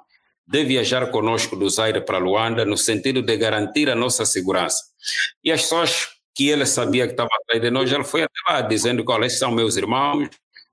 [0.50, 4.82] de viajar conosco do Zaire para Luanda no sentido de garantir a nossa segurança.
[5.44, 8.60] E as pessoas que ele sabia que estavam atrás de nós, ele foi até lá
[8.60, 10.28] dizendo que, olha, esses são meus irmãos,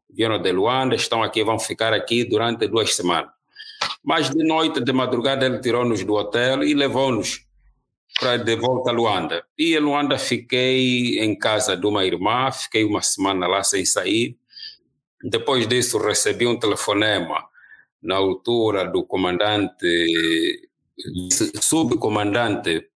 [0.10, 3.30] vieram de Luanda, estão aqui, vão ficar aqui durante duas semanas.
[4.04, 7.46] Mas de noite, de madrugada, ele tirou-nos do hotel e levou-nos
[8.20, 9.46] para de volta a Luanda.
[9.56, 14.36] E em Luanda fiquei em casa de uma irmã, fiquei uma semana lá sem sair.
[15.22, 17.48] Depois disso recebi um telefonema
[18.08, 20.70] na altura do comandante,
[21.62, 22.88] subcomandante,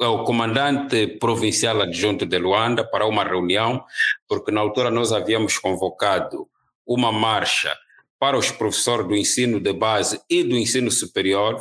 [0.00, 3.84] o comandante provincial adjunto de Luanda para uma reunião,
[4.26, 6.48] porque na altura nós havíamos convocado
[6.86, 7.76] uma marcha
[8.18, 11.60] para os professores do ensino de base e do ensino superior,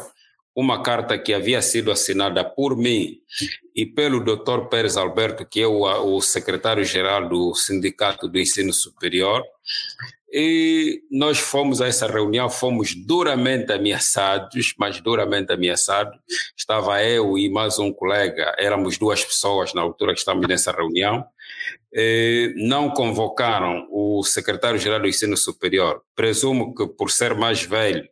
[0.56, 3.18] uma carta que havia sido assinada por mim
[3.76, 4.70] e pelo Dr.
[4.70, 9.44] Pérez Alberto, que é o, o secretário-geral do Sindicato do Ensino Superior,
[10.36, 16.18] e nós fomos a essa reunião, fomos duramente ameaçados, mas duramente ameaçados.
[16.58, 21.24] Estava eu e mais um colega, éramos duas pessoas na altura que estávamos nessa reunião.
[21.94, 26.02] E não convocaram o secretário-geral do Ensino Superior.
[26.16, 28.04] Presumo que por ser mais velho,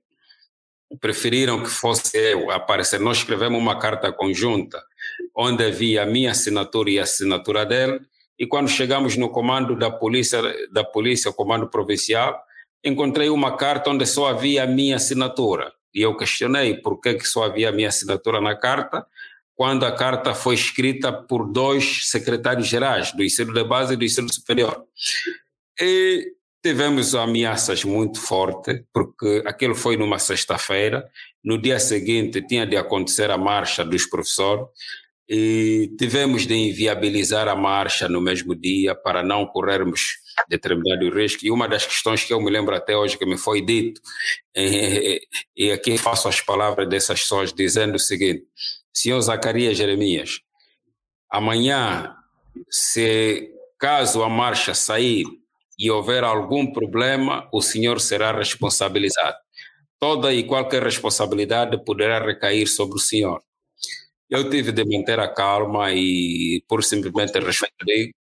[0.99, 2.99] preferiram que fosse eu aparecer.
[2.99, 4.79] Nós escrevemos uma carta conjunta,
[5.35, 7.99] onde havia a minha assinatura e a assinatura dele,
[8.41, 12.43] e quando chegamos no comando da polícia, da polícia, comando provincial,
[12.83, 15.71] encontrei uma carta onde só havia a minha assinatura.
[15.93, 19.05] E eu questionei por que, que só havia a minha assinatura na carta,
[19.55, 24.03] quando a carta foi escrita por dois secretários gerais, do ensino de base e do
[24.03, 24.85] ensino superior.
[25.79, 26.33] E
[26.63, 31.07] tivemos ameaças muito fortes, porque aquilo foi numa sexta-feira,
[31.43, 34.65] no dia seguinte tinha de acontecer a marcha dos professores,
[35.33, 40.17] e tivemos de inviabilizar a marcha no mesmo dia para não corrermos
[40.49, 41.45] determinado risco.
[41.45, 44.01] E uma das questões que eu me lembro até hoje que me foi dito,
[44.53, 48.43] e aqui faço as palavras dessas pessoas dizendo o seguinte:
[48.93, 50.41] Senhor Zacarias Jeremias,
[51.29, 52.13] amanhã,
[52.69, 55.23] se caso a marcha sair
[55.79, 59.37] e houver algum problema, o senhor será responsabilizado.
[59.97, 63.41] Toda e qualquer responsabilidade poderá recair sobre o senhor.
[64.31, 68.11] Eu tive de manter a calma e, por simplesmente responder,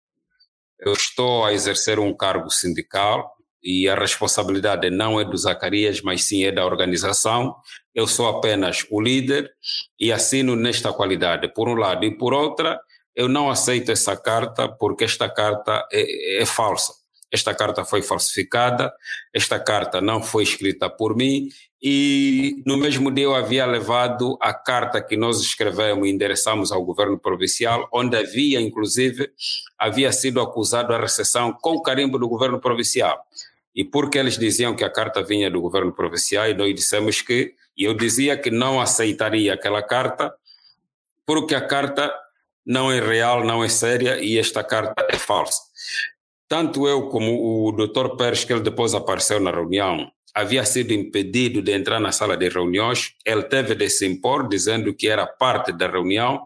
[0.80, 3.32] eu estou a exercer um cargo sindical
[3.62, 7.54] e a responsabilidade não é do Zacarias, mas sim é da organização.
[7.94, 9.48] Eu sou apenas o líder
[10.00, 12.04] e assino nesta qualidade, por um lado.
[12.04, 12.80] E por outra,
[13.14, 16.92] eu não aceito essa carta porque esta carta é, é falsa.
[17.32, 18.92] Esta carta foi falsificada,
[19.32, 21.48] esta carta não foi escrita por mim
[21.82, 26.84] e no mesmo dia eu havia levado a carta que nós escrevemos e endereçamos ao
[26.84, 29.30] governo provincial, onde havia, inclusive,
[29.78, 33.24] havia sido acusado a recessão com carimbo do governo provincial.
[33.74, 37.54] E porque eles diziam que a carta vinha do governo provincial, e nós dissemos que,
[37.74, 40.34] e eu dizia que não aceitaria aquela carta,
[41.24, 42.12] porque a carta
[42.66, 45.62] não é real, não é séria e esta carta é falsa.
[46.50, 48.16] Tanto eu como o Dr.
[48.16, 52.48] Pérez, que ele depois apareceu na reunião, havia sido impedido de entrar na sala de
[52.48, 56.44] reuniões, ele teve de se impor, dizendo que era parte da reunião,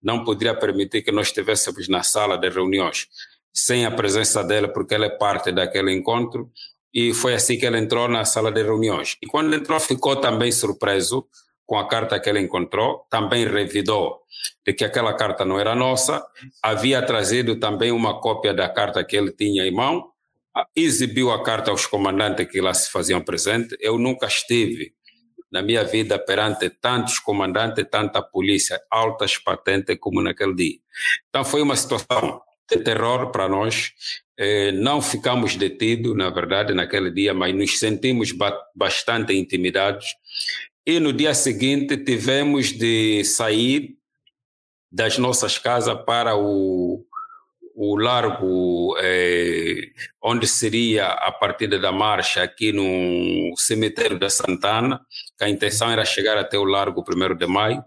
[0.00, 3.08] não poderia permitir que nós estivéssemos na sala de reuniões
[3.52, 6.48] sem a presença dele, porque ele é parte daquele encontro,
[6.94, 9.16] e foi assim que ele entrou na sala de reuniões.
[9.20, 11.26] E quando entrou, ficou também surpreso
[11.70, 14.22] com a carta que ele encontrou, também revidou
[14.66, 16.20] de que aquela carta não era nossa,
[16.60, 20.10] havia trazido também uma cópia da carta que ele tinha em mão,
[20.74, 23.76] exibiu a carta aos comandantes que lá se faziam presente.
[23.78, 24.94] Eu nunca estive
[25.48, 30.78] na minha vida perante tantos comandantes, tanta polícia, altas patentes como naquele dia.
[31.28, 33.92] Então foi uma situação de terror para nós.
[34.36, 38.32] Eh, não ficamos detidos, na verdade, naquele dia, mas nos sentimos
[38.74, 40.16] bastante intimidados.
[40.90, 43.96] E no dia seguinte tivemos de sair
[44.90, 47.06] das nossas casas para o
[47.76, 55.00] o largo eh, onde seria a partida da marcha aqui no cemitério da Santana,
[55.38, 57.84] que a intenção era chegar até o largo 1 de maio.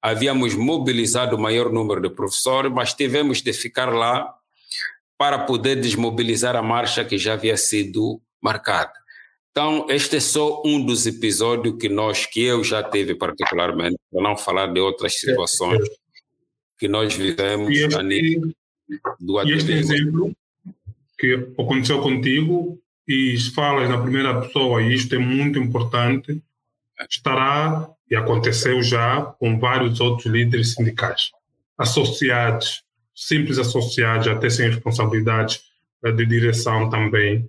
[0.00, 4.34] Havíamos mobilizado o maior número de professores, mas tivemos de ficar lá
[5.18, 8.94] para poder desmobilizar a marcha que já havia sido marcada.
[9.56, 14.22] Então, este é só um dos episódios que nós, que eu já tive particularmente, para
[14.22, 15.82] não falar de outras situações
[16.78, 18.52] que nós vivemos a nível
[19.18, 20.36] do E este exemplo
[21.18, 22.78] que aconteceu contigo
[23.08, 26.38] e falas na primeira pessoa, e isto é muito importante,
[27.08, 31.30] estará e aconteceu já com vários outros líderes sindicais,
[31.78, 32.82] associados,
[33.14, 35.62] simples associados, até sem responsabilidades
[36.04, 37.48] eh, de direção também.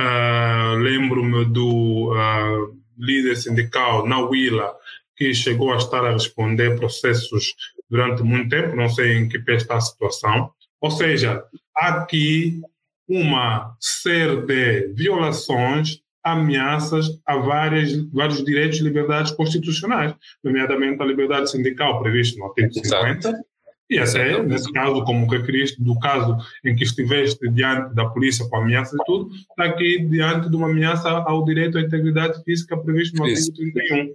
[0.00, 4.72] Uh, Lembro-me do uh, líder sindical na Willa,
[5.14, 7.54] que chegou a estar a responder processos
[7.90, 11.44] durante muito tempo, não sei em que pé está a situação, ou seja,
[11.76, 12.62] há aqui
[13.06, 21.50] uma série de violações, ameaças a várias, vários direitos e liberdades constitucionais, nomeadamente a liberdade
[21.50, 23.49] sindical prevista no artigo 50, Exato.
[23.90, 28.58] E até, nesse caso, como referiste, do caso em que estiveste diante da polícia com
[28.58, 33.16] ameaça e tudo, está aqui diante de uma ameaça ao direito à integridade física previsto
[33.16, 34.14] no artigo 31.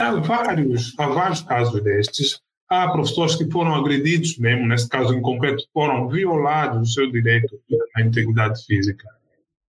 [0.00, 5.20] Há vários, há vários casos destes há professores que foram agredidos mesmo, nesse caso em
[5.20, 7.58] concreto, foram violados o seu direito
[7.94, 9.06] à integridade física.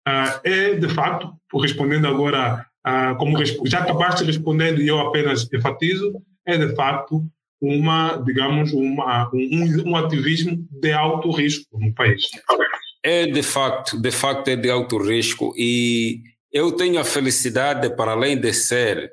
[0.06, 6.20] Uh, é, de facto, respondendo agora, uh, como já acabaste respondendo e eu apenas enfatizo,
[6.46, 7.24] é de facto
[7.60, 12.22] uma, digamos, uma, um, um ativismo de alto risco no país.
[13.02, 18.12] É de facto, de facto é de alto risco e eu tenho a felicidade, para
[18.12, 19.12] além de ser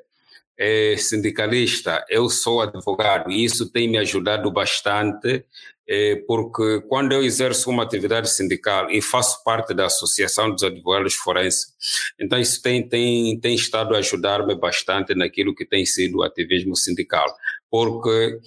[0.58, 5.44] é, sindicalista, eu sou advogado e isso tem me ajudado bastante,
[5.88, 11.14] é, porque quando eu exerço uma atividade sindical e faço parte da Associação dos Advogados
[11.14, 11.72] Forenses,
[12.18, 16.76] então isso tem, tem, tem estado a ajudar-me bastante naquilo que tem sido o ativismo
[16.76, 17.32] sindical,
[17.70, 18.38] porque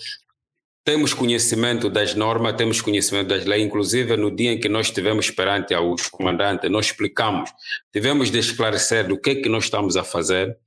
[0.83, 5.29] temos conhecimento das normas, temos conhecimento das leis, inclusive no dia em que nós estivemos
[5.29, 7.51] perante os comandantes, nós explicamos,
[7.93, 10.57] tivemos de esclarecer do que é que nós estamos a fazer,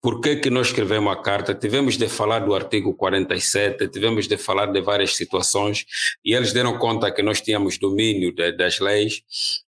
[0.00, 4.36] por que, que nós escrevemos a carta, tivemos de falar do artigo 47, tivemos de
[4.36, 5.84] falar de várias situações
[6.24, 9.22] e eles deram conta que nós tínhamos domínio de, das leis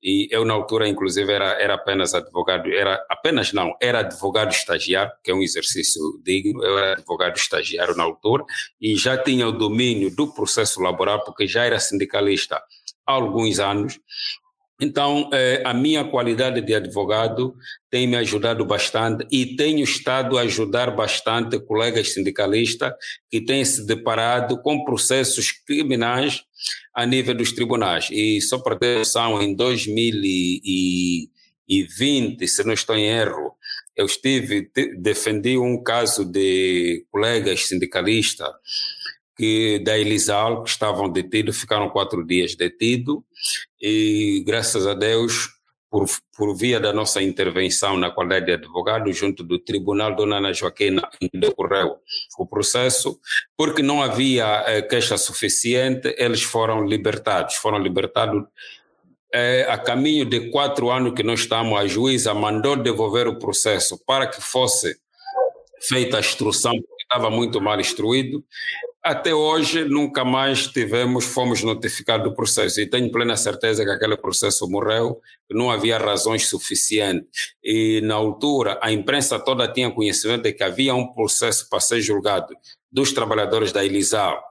[0.03, 5.13] e eu na altura inclusive era, era apenas advogado, era apenas não, era advogado estagiário,
[5.23, 8.45] que é um exercício digno, eu era advogado estagiário na altura
[8.81, 12.61] e já tinha o domínio do processo laboral porque já era sindicalista
[13.07, 14.01] há alguns anos
[14.81, 17.57] então, eh, a minha qualidade de advogado
[17.91, 22.93] tem me ajudado bastante e tenho estado a ajudar bastante colegas sindicalistas
[23.31, 26.43] que têm se deparado com processos criminais
[26.95, 28.09] a nível dos tribunais.
[28.11, 33.57] E só para ter noção, em 2020, se não estou em erro,
[33.97, 38.51] eu estive, defendi um caso de colegas sindicalistas
[39.39, 43.23] que da Elisal, que estavam detidos, ficaram quatro dias detidos
[43.81, 45.57] e, graças a Deus,
[45.91, 50.53] por, por via da nossa intervenção na qualidade de advogado, junto do Tribunal Dona Ana
[50.53, 51.97] Joaquina, decorreu
[52.39, 53.19] o processo,
[53.57, 57.55] porque não havia eh, queixa suficiente, eles foram libertados.
[57.55, 58.45] Foram libertados
[59.33, 63.99] eh, a caminho de quatro anos que nós estamos, a juíza mandou devolver o processo
[64.05, 64.97] para que fosse
[65.81, 66.75] feita a instrução,
[67.11, 68.45] estava muito mal instruído,
[69.03, 74.17] até hoje nunca mais tivemos, fomos notificados do processo e tenho plena certeza que aquele
[74.17, 77.55] processo morreu, não havia razões suficientes.
[77.63, 82.01] E na altura a imprensa toda tinha conhecimento de que havia um processo para ser
[82.01, 82.53] julgado
[82.91, 84.43] dos trabalhadores da Elisal,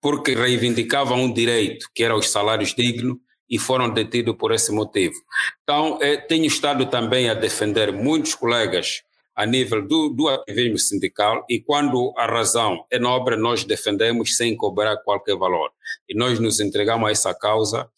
[0.00, 3.16] porque reivindicavam um direito, que era os salários dignos,
[3.48, 5.14] e foram detidos por esse motivo.
[5.62, 9.02] Então, eh, tenho estado também a defender muitos colegas
[9.40, 14.54] a nível do, do ativismo sindical e quando a razão é nobre, nós defendemos sem
[14.54, 15.70] cobrar qualquer valor.
[16.06, 17.88] E nós nos entregamos a essa causa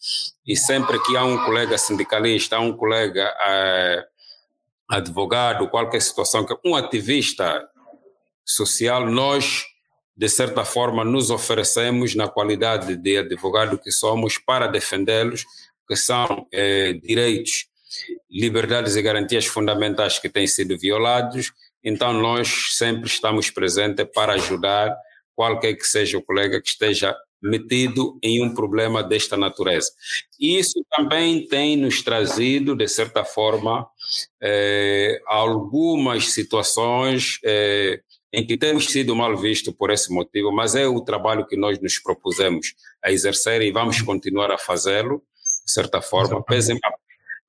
[0.47, 4.05] e sempre que há um colega sindicalista, há um colega eh,
[4.89, 7.67] advogado, qualquer situação, um ativista
[8.45, 9.65] social, nós,
[10.15, 15.43] de certa forma, nos oferecemos na qualidade de advogado que somos para defendê-los,
[15.89, 17.67] que são eh, direitos
[18.29, 21.51] liberdades e garantias fundamentais que têm sido violados,
[21.83, 24.95] então nós sempre estamos presentes para ajudar
[25.35, 29.91] qualquer que seja o colega que esteja metido em um problema desta natureza.
[30.39, 33.85] Isso também tem nos trazido, de certa forma,
[34.41, 37.99] eh, algumas situações eh,
[38.31, 41.79] em que temos sido mal vistos por esse motivo, mas é o trabalho que nós
[41.81, 42.73] nos propusemos
[43.03, 45.21] a exercer e vamos continuar a fazê-lo,
[45.65, 46.73] de certa forma, pese,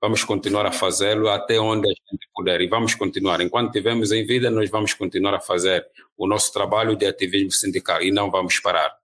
[0.05, 3.41] vamos continuar a fazê-lo até onde a gente puder e vamos continuar.
[3.41, 8.03] Enquanto estivermos em vida, nós vamos continuar a fazer o nosso trabalho de ativismo sindical
[8.03, 8.95] e não vamos parar.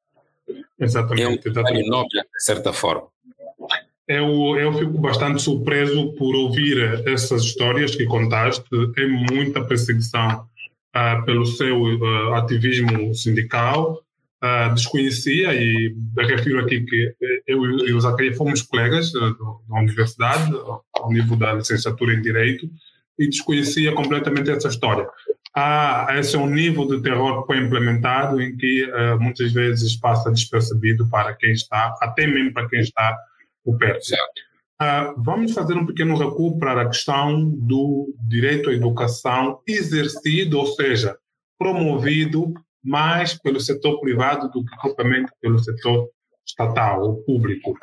[0.78, 1.48] Exatamente.
[1.48, 3.08] É um trabalho nobre, de certa forma.
[4.06, 8.62] Eu, eu fico bastante surpreso por ouvir essas histórias que contaste.
[8.94, 10.46] Tem muita perseguição
[10.94, 14.04] uh, pelo seu uh, ativismo sindical
[14.42, 17.14] uh, desconhecia e refiro aqui que
[17.46, 19.36] eu e o Zacarias fomos colegas uh,
[19.68, 20.52] da universidade,
[20.94, 22.68] ao nível da licenciatura em Direito,
[23.18, 25.06] e desconhecia completamente essa história.
[25.54, 29.96] Ah, esse é um nível de terror que foi implementado em que uh, muitas vezes
[29.96, 33.18] passa despercebido para quem está, até mesmo para quem está
[33.64, 34.00] por perto.
[34.80, 40.66] Uh, vamos fazer um pequeno recuo para a questão do direito à educação exercido, ou
[40.66, 41.16] seja,
[41.58, 46.08] promovido mais pelo setor privado do que propriamente pelo setor
[46.46, 47.78] estatal ou público.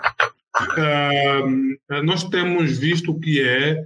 [0.75, 3.79] Uh, nós temos visto que é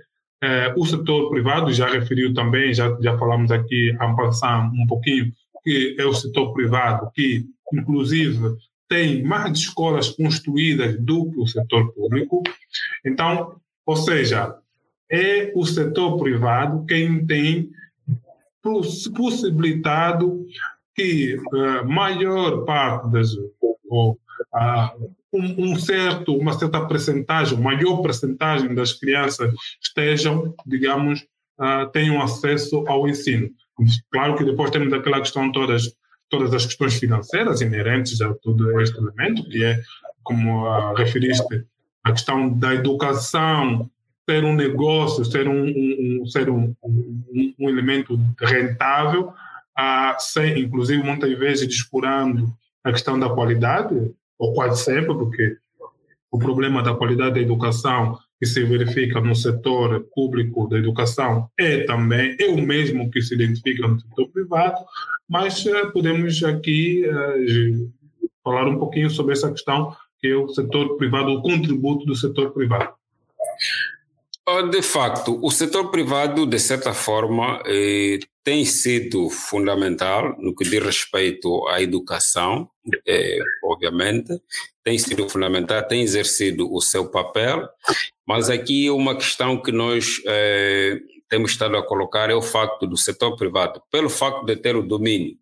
[0.43, 5.31] uh, o setor privado, já referiu também, já, já falamos aqui a passar um pouquinho,
[5.63, 8.55] que é o setor privado que, inclusive,
[8.87, 12.41] tem mais escolas construídas do que o setor público.
[13.05, 13.55] Então,
[13.85, 14.55] ou seja,
[15.09, 17.69] é o setor privado quem tem
[18.61, 20.45] possibilitado
[21.01, 23.29] que a eh, maior parte das
[23.89, 24.17] ou,
[25.33, 31.25] um, um, certo uma certa percentagem maior percentagem das crianças estejam digamos
[31.93, 33.47] tenham acesso ao ensino.
[34.11, 35.93] Claro que depois temos aquela questão todas
[36.29, 39.79] todas as questões financeiras inerentes a todo este elemento que é
[40.23, 41.65] como referiste
[42.03, 43.89] a questão da educação
[44.29, 49.33] ser um negócio ser um, um, um ser um, um elemento rentável
[50.19, 52.51] sem, inclusive muitas vezes descurando
[52.83, 55.57] a questão da qualidade, ou quase sempre, porque
[56.31, 61.83] o problema da qualidade da educação que se verifica no setor público da educação é
[61.83, 64.77] também é o mesmo que se identifica no setor privado,
[65.29, 67.91] mas uh, podemos aqui uh,
[68.43, 72.51] falar um pouquinho sobre essa questão que é o setor privado, o contributo do setor
[72.51, 72.93] privado.
[74.71, 80.83] De facto, o setor privado, de certa forma, eh, tem sido fundamental no que diz
[80.83, 82.69] respeito à educação,
[83.07, 84.33] eh, obviamente,
[84.83, 87.67] tem sido fundamental, tem exercido o seu papel,
[88.27, 90.99] mas aqui uma questão que nós eh,
[91.29, 94.83] temos estado a colocar é o facto do setor privado, pelo facto de ter o
[94.83, 95.35] domínio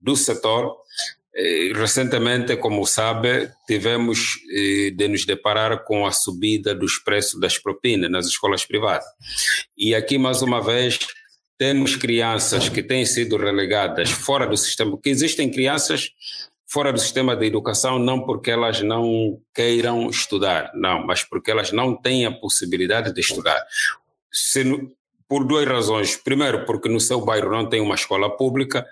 [0.00, 0.76] do setor,
[1.74, 8.10] recentemente, como sabe, tivemos eh, de nos deparar com a subida dos preços das propinas
[8.10, 9.06] nas escolas privadas.
[9.76, 10.98] E aqui, mais uma vez,
[11.58, 16.10] temos crianças que têm sido relegadas fora do sistema, porque existem crianças
[16.66, 21.70] fora do sistema de educação não porque elas não queiram estudar, não, mas porque elas
[21.70, 23.62] não têm a possibilidade de estudar.
[24.32, 24.64] Se,
[25.28, 26.16] por duas razões.
[26.16, 28.86] Primeiro, porque no seu bairro não tem uma escola pública,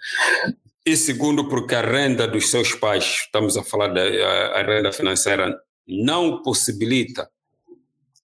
[0.87, 4.93] e segundo, porque a renda dos seus pais, estamos a falar da a, a renda
[4.93, 7.29] financeira, não possibilita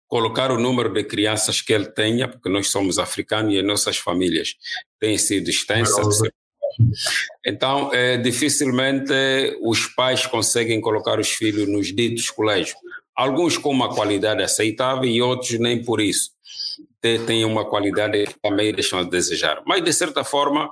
[0.06, 3.96] colocar o número de crianças que ele tenha, porque nós somos africanos e as nossas
[3.96, 4.56] famílias
[4.98, 6.20] têm sido extensas.
[7.46, 9.12] Então, é, dificilmente
[9.62, 12.74] os pais conseguem colocar os filhos nos ditos colégios.
[13.14, 16.30] Alguns com uma qualidade aceitável e outros nem por isso.
[17.00, 19.62] Têm uma qualidade que também deixam a desejar.
[19.64, 20.70] Mas, de certa forma,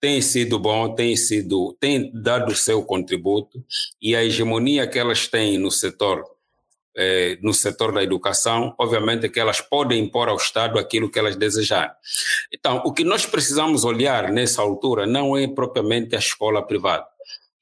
[0.00, 3.64] tem sido bom, tem sido, tem dado o seu contributo
[4.00, 6.24] e a hegemonia que elas têm no setor
[7.00, 11.36] eh, no setor da educação, obviamente que elas podem impor ao Estado aquilo que elas
[11.36, 11.92] desejarem.
[12.52, 17.06] Então, o que nós precisamos olhar nessa altura não é propriamente a escola privada.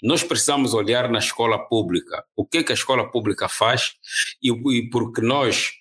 [0.02, 2.24] Nós precisamos olhar na escola pública.
[2.34, 3.96] O que, que a escola pública faz
[4.42, 5.72] e, e porque nós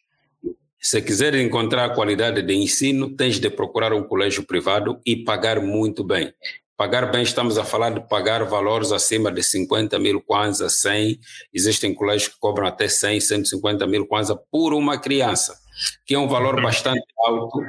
[0.86, 6.04] se quiser encontrar qualidade de ensino, tens de procurar um colégio privado e pagar muito
[6.04, 6.32] bem.
[6.78, 11.20] Pagar bem, estamos a falar de pagar valores acima de 50 mil kwanza, 100.
[11.52, 15.58] Existem colégios que cobram até 100, 150 mil kwanza por uma criança,
[16.06, 17.60] que é um valor bastante alto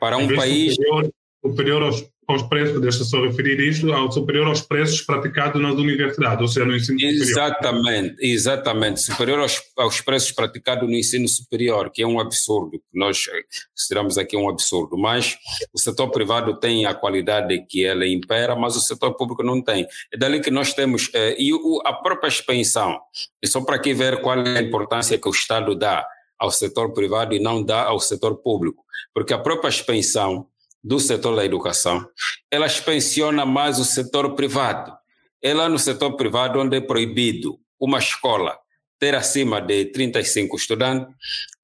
[0.00, 0.74] para um país.
[0.74, 1.12] Superior,
[1.44, 6.40] superior aos aos preços, deixa só referir isto, ao superior aos preços praticados nas universidades,
[6.40, 8.34] ou seja, no ensino exatamente, superior.
[8.34, 13.26] Exatamente, superior aos, aos preços praticados no ensino superior, que é um absurdo, nós
[13.74, 15.36] consideramos aqui um absurdo, mas
[15.72, 19.86] o setor privado tem a qualidade que ela impera, mas o setor público não tem.
[20.12, 22.98] É dali que nós temos, eh, e o, a própria expansão,
[23.42, 26.06] e só para aqui ver qual é a importância que o Estado dá
[26.38, 30.48] ao setor privado e não dá ao setor público, porque a própria expansão
[30.82, 32.08] do setor da educação,
[32.50, 34.96] ela expansiona mais o setor privado.
[35.42, 38.58] É lá no setor privado onde é proibido uma escola
[38.98, 41.14] ter acima de 35 estudantes,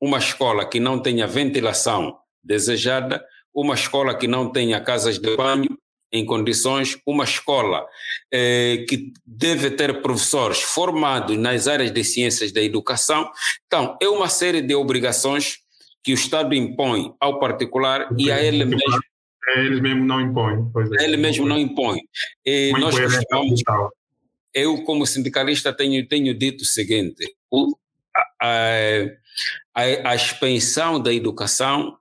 [0.01, 5.79] uma escola que não tenha ventilação desejada, uma escola que não tenha casas de banho
[6.13, 7.87] em condições, uma escola
[8.31, 13.31] eh, que deve ter professores formados nas áreas de ciências da educação.
[13.67, 15.62] Então, é uma série de obrigações
[16.03, 19.01] que o Estado impõe ao particular e a ele mesmo
[19.57, 20.71] eles mesmo não impõem.
[20.99, 21.05] É.
[21.05, 22.01] Ele mesmo não impõe.
[22.45, 23.61] E nós costumamos,
[24.55, 27.77] eu, como sindicalista, tenho, tenho dito o seguinte: o,
[28.41, 29.07] a,
[29.75, 31.99] a, a expansão da educação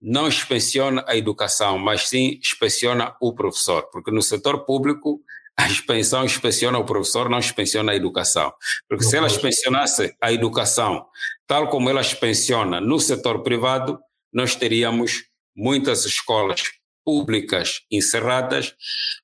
[0.00, 5.20] não expansiona a educação, mas sim expansiona o professor, porque no setor público
[5.56, 8.52] a expansão expansiona o professor, não expansiona a educação.
[8.88, 11.06] Porque se ela expansionasse a educação
[11.46, 13.98] tal como ela expansiona no setor privado,
[14.32, 15.24] nós teríamos
[15.54, 16.62] muitas escolas
[17.04, 18.74] públicas encerradas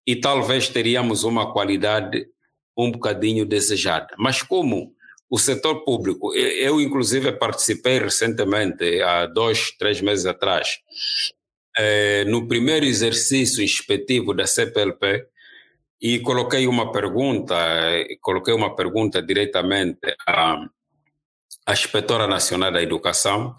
[0.06, 2.26] e talvez teríamos uma qualidade
[2.76, 4.14] um bocadinho desejada.
[4.18, 4.94] Mas como
[5.28, 10.78] o setor público, eu inclusive participei recentemente, há dois, três meses atrás,
[11.76, 15.26] eh, no primeiro exercício inspectivo da CPLP
[16.00, 17.54] e coloquei uma pergunta,
[18.20, 20.66] coloquei uma pergunta diretamente à,
[21.66, 23.54] à Inspetora Nacional da Educação,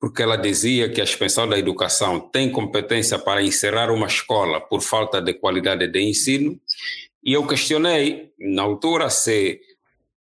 [0.00, 4.80] porque ela dizia que a expansão da educação tem competência para encerrar uma escola por
[4.80, 6.60] falta de qualidade de ensino,
[7.24, 9.60] e eu questionei, na altura, se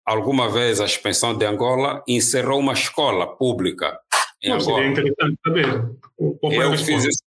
[0.05, 3.99] alguma vez a expansão de Angola encerrou uma escola pública
[4.43, 4.77] em Não, Angola.
[4.77, 5.97] Seria interessante saber.
[6.19, 7.05] Eu fiz.
[7.05, 7.26] Tá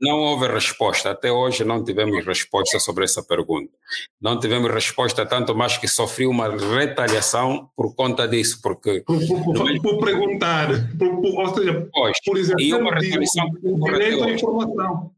[0.00, 1.10] não houve resposta.
[1.10, 3.72] Até hoje não tivemos resposta sobre essa pergunta.
[4.20, 9.02] Não tivemos resposta, tanto mais que sofri uma retaliação por conta disso, porque...
[9.06, 13.84] Por, por, por, por perguntar, por, ou seja, pois, por exemplo, e uma retaliação o
[13.84, 15.10] direito à informação.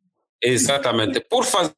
[0.42, 1.20] Exatamente.
[1.20, 1.74] Por fazer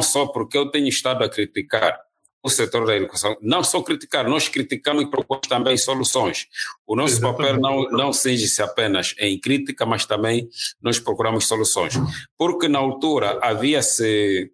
[0.00, 1.98] só porque eu tenho estado a criticar
[2.42, 6.48] o setor da educação, não só criticar, nós criticamos e propomos também soluções.
[6.86, 7.36] O nosso Exatamente.
[7.36, 10.48] papel não, não cinge-se apenas em crítica, mas também
[10.82, 11.94] nós procuramos soluções.
[12.36, 14.50] Porque na altura havia-se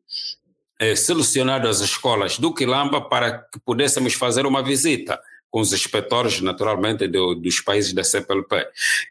[0.97, 5.18] selecionado as escolas do Quilamba para que pudéssemos fazer uma visita
[5.51, 8.66] com os inspetores, naturalmente, do, dos países da CPLP.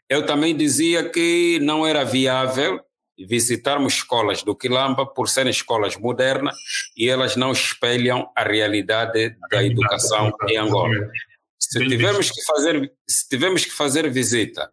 [0.08, 2.80] Eu também dizia que não era viável
[3.26, 6.56] visitarmos escolas do Quilamba por serem escolas modernas
[6.96, 10.94] e elas não espelham a realidade da educação em Angola.
[11.58, 14.70] Se tivermos que fazer, se tivermos que fazer visita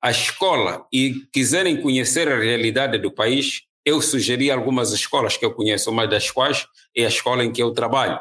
[0.00, 5.52] à escola e quiserem conhecer a realidade do país, eu sugeri algumas escolas que eu
[5.52, 6.66] conheço, uma das quais
[6.96, 8.18] é a escola em que eu trabalho.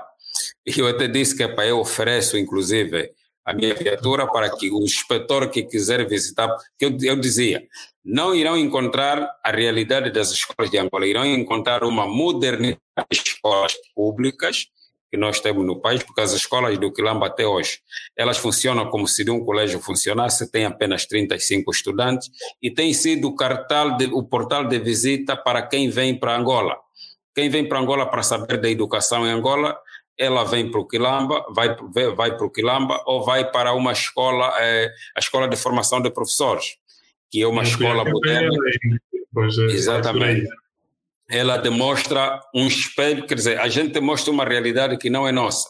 [0.66, 3.12] E eu até disse que é para eu ofereço, inclusive,
[3.46, 7.68] a minha viatura para que o inspetor que quiser visitar, que eu, eu dizia,
[8.04, 13.74] não irão encontrar a realidade das escolas de Angola, irão encontrar uma modernidade das escolas
[13.96, 14.68] públicas
[15.12, 17.80] que nós temos no país, porque as escolas do Quilamba até hoje,
[18.18, 22.30] elas funcionam como se de um colégio funcionasse, tem apenas 35 estudantes
[22.62, 26.78] e tem sido o, de, o portal de visita para quem vem para Angola.
[27.36, 29.78] Quem vem para Angola para saber da educação em Angola,
[30.18, 31.76] ela vem para o Quilamba, vai,
[32.16, 36.12] vai para o Quilamba ou vai para uma escola, é, a escola de formação de
[36.12, 36.82] professores
[37.32, 38.54] que é uma escola moderna.
[38.76, 40.48] É, Exatamente.
[41.30, 45.70] Ela demonstra um espelho, quer dizer, a gente demonstra uma realidade que não é nossa.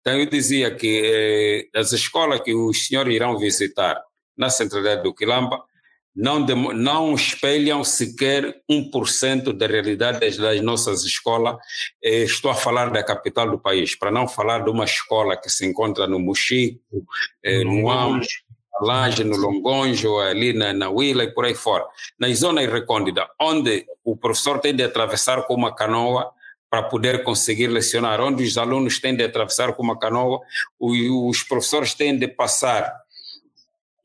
[0.00, 3.98] Então eu dizia que eh, as escolas que os senhores irão visitar
[4.36, 5.64] na centralidade do Quilamba
[6.14, 11.56] não, não espelham sequer 1% da realidade das nossas escolas.
[12.02, 15.48] Eh, estou a falar da capital do país, para não falar de uma escola que
[15.48, 17.04] se encontra no Mochico,
[17.42, 18.26] eh, no Amos,
[18.80, 21.84] Laje, no Longonjo, ali na, na Willa e por aí fora.
[22.18, 26.32] Na zona recôndita, onde o professor tem de atravessar com uma canoa
[26.70, 30.40] para poder conseguir lecionar, onde os alunos têm de atravessar com uma canoa,
[30.78, 32.94] os professores têm de passar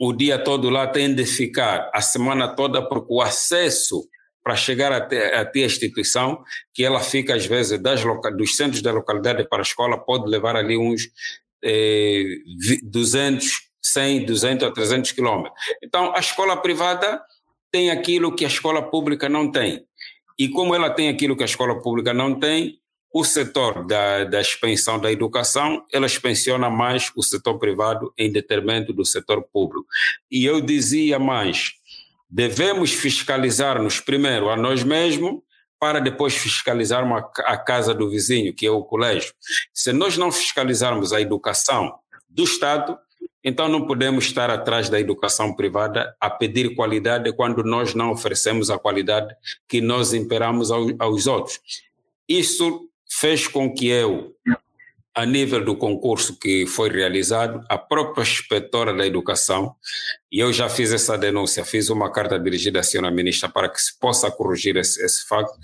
[0.08, 4.08] o dia todo lá, têm de ficar a semana toda, porque o acesso
[4.44, 6.44] para chegar até, até a instituição,
[6.74, 8.04] que ela fica às vezes das
[8.36, 11.04] dos centros da localidade para a escola, pode levar ali uns
[11.64, 12.24] eh,
[12.84, 15.54] 200 100, 200 ou 300 quilômetros.
[15.84, 17.22] Então, a escola privada
[17.72, 19.86] tem aquilo que a escola pública não tem.
[20.40, 22.80] E como ela tem aquilo que a escola pública não tem,
[23.14, 28.92] o setor da, da expensão da educação, ela expensiona mais o setor privado em detrimento
[28.92, 29.86] do setor público.
[30.32, 31.74] E eu dizia mais,
[32.28, 35.42] devemos fiscalizar-nos primeiro a nós mesmos,
[35.80, 39.34] para depois fiscalizarmos a, a casa do vizinho, que é o colégio.
[39.74, 41.94] Se nós não fiscalizarmos a educação
[42.28, 42.98] do Estado,
[43.44, 48.72] então não podemos estar atrás da educação privada a pedir qualidade quando nós não oferecemos
[48.72, 49.36] a qualidade
[49.68, 51.60] que nós imperamos aos outros.
[52.28, 52.90] Isso
[53.24, 54.36] fez com que eu,
[55.16, 59.74] a nível do concurso que foi realizado, a própria inspetora da educação,
[60.30, 63.82] e eu já fiz essa denúncia, fiz uma carta dirigida à senhora ministra para que
[63.82, 65.58] se possa corrigir esse, esse facto,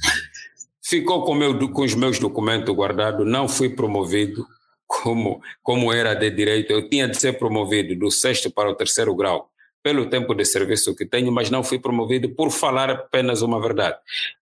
[0.81, 4.47] ficou com, meu, com os meus documentos guardados, não fui promovido,
[4.87, 9.13] como, como era de direito, eu tinha de ser promovido do sexto para o terceiro
[9.13, 9.48] grau
[9.81, 13.97] pelo tempo de serviço que tenho, mas não fui promovido por falar apenas uma verdade.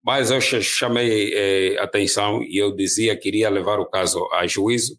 [0.02, 4.98] Mas eu chamei eh, atenção e eu dizia que iria levar o caso a juízo.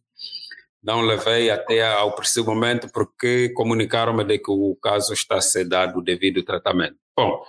[0.83, 5.67] Não levei até ao preciso momento porque comunicaram-me de que o caso está a ser
[5.67, 6.97] dado o devido tratamento.
[7.17, 7.41] Bom,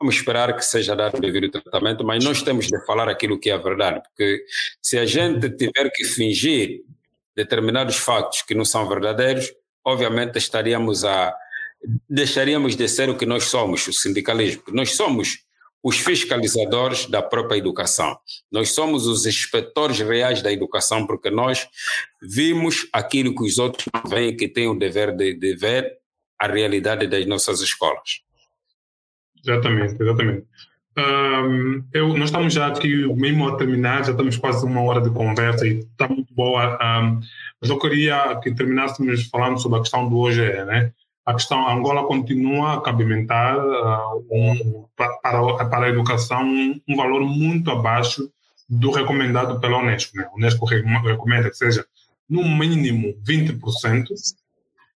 [0.00, 3.50] vamos esperar que seja dado o devido tratamento, mas nós temos de falar aquilo que
[3.50, 4.44] é a verdade, porque
[4.80, 6.82] se a gente tiver que fingir
[7.36, 9.52] determinados factos que não são verdadeiros,
[9.84, 11.34] obviamente estaríamos a
[12.08, 14.62] deixaríamos de ser o que nós somos, o sindicalismo.
[14.72, 15.38] Nós somos
[15.82, 18.18] os fiscalizadores da própria educação.
[18.50, 21.68] Nós somos os inspetores reais da educação, porque nós
[22.20, 25.98] vimos aquilo que os outros não veem, que têm o dever de, de ver
[26.38, 28.20] a realidade das nossas escolas.
[29.44, 30.46] Exatamente, exatamente.
[30.98, 35.10] Um, eu, nós estamos já aqui mesmo a terminar, já estamos quase uma hora de
[35.10, 36.76] conversa e está muito boa.
[36.82, 37.20] Um,
[37.60, 40.92] mas eu queria que terminássemos falando sobre a questão do hoje, né?
[41.28, 46.96] A questão, a Angola continua a cabimentar uh, um, para, para a educação um, um,
[46.96, 48.32] valor muito abaixo
[48.66, 50.16] do recomendado pela Unesco.
[50.16, 50.24] Né?
[50.24, 51.84] A Unesco recomenda que seja
[52.26, 54.06] no mínimo 20%,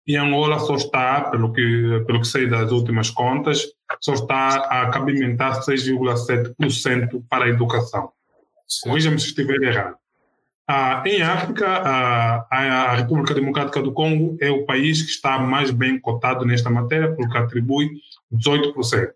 [0.06, 3.66] e Angola só está, pelo que, pelo que sei das últimas contas,
[4.00, 8.12] só está a cabimentar 6,7% para a educação.
[8.84, 9.96] Corrija-me se estiver errado.
[10.72, 15.72] Ah, em África, ah, a República Democrática do Congo é o país que está mais
[15.72, 17.90] bem cotado nesta matéria, porque atribui
[18.32, 19.10] 18%.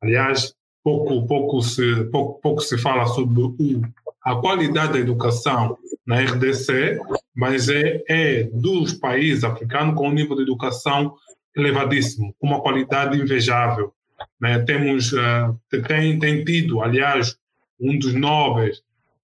[0.00, 0.54] Aliás,
[0.84, 3.82] pouco, pouco, se, pouco, pouco se fala sobre
[4.22, 7.00] a qualidade da educação na RDC,
[7.34, 11.16] mas é, é dos países africanos com um nível de educação
[11.56, 13.92] elevadíssimo, com uma qualidade invejável.
[14.40, 14.60] Né?
[14.60, 15.58] Temos, uh,
[15.88, 17.36] tem, tem tido, aliás,
[17.80, 18.80] um dos nobres,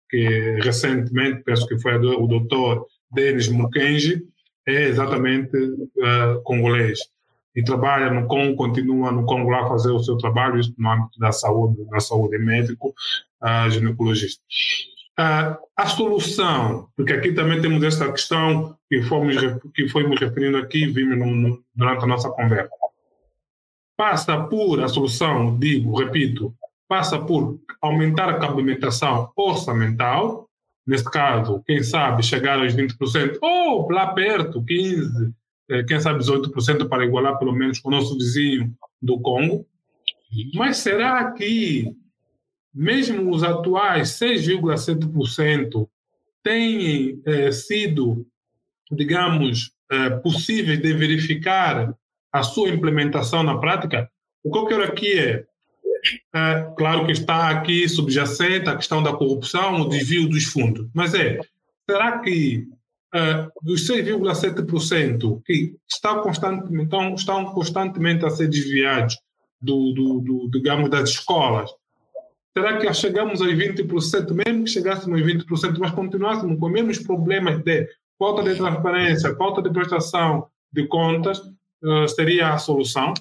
[0.09, 4.23] que recentemente, penso que foi o doutor Denis Mukenji,
[4.67, 6.99] é exatamente uh, congolês.
[7.55, 10.91] E trabalha no Congo, continua no Congo lá a fazer o seu trabalho, isso no
[10.91, 12.95] âmbito da saúde, da saúde médico,
[13.43, 14.43] uh, ginecologista.
[15.19, 19.37] Uh, a solução, porque aqui também temos esta questão que fomos,
[19.75, 22.71] que fomos referindo aqui, vimos no, no, durante a nossa conversa.
[23.97, 26.55] Passa por, a solução, digo, repito,
[26.89, 30.49] passa por aumentar a cabimentação orçamental,
[30.87, 35.35] neste caso, quem sabe chegar aos 20%, ou lá perto, 15%,
[35.69, 38.73] eh, quem sabe 18% para igualar pelo menos o nosso vizinho
[39.03, 39.67] do Congo.
[40.55, 41.93] Mas será que
[42.73, 45.89] mesmo os atuais 6,7%
[46.43, 48.27] têm eh, sido,
[48.93, 51.97] digamos, eh, possíveis de verificar
[52.33, 54.09] a sua implementação na prática?
[54.45, 55.45] O que eu quero aqui é
[56.35, 60.89] é, claro que está aqui subjacente a questão da corrupção, o desvio dos fundos.
[60.95, 61.41] Mas é,
[61.89, 62.67] será que
[63.15, 69.17] é, dos 6,7% que estão constantemente, então, estão constantemente a ser desviados
[69.61, 71.71] do, do, do, digamos, das escolas,
[72.57, 76.99] será que chegamos aos 20%, mesmo que chegássemos aos 20%, mas continuássemos com os mesmos
[76.99, 77.89] problemas de
[78.19, 83.15] falta de transparência, falta de prestação de contas, uh, seria a solução?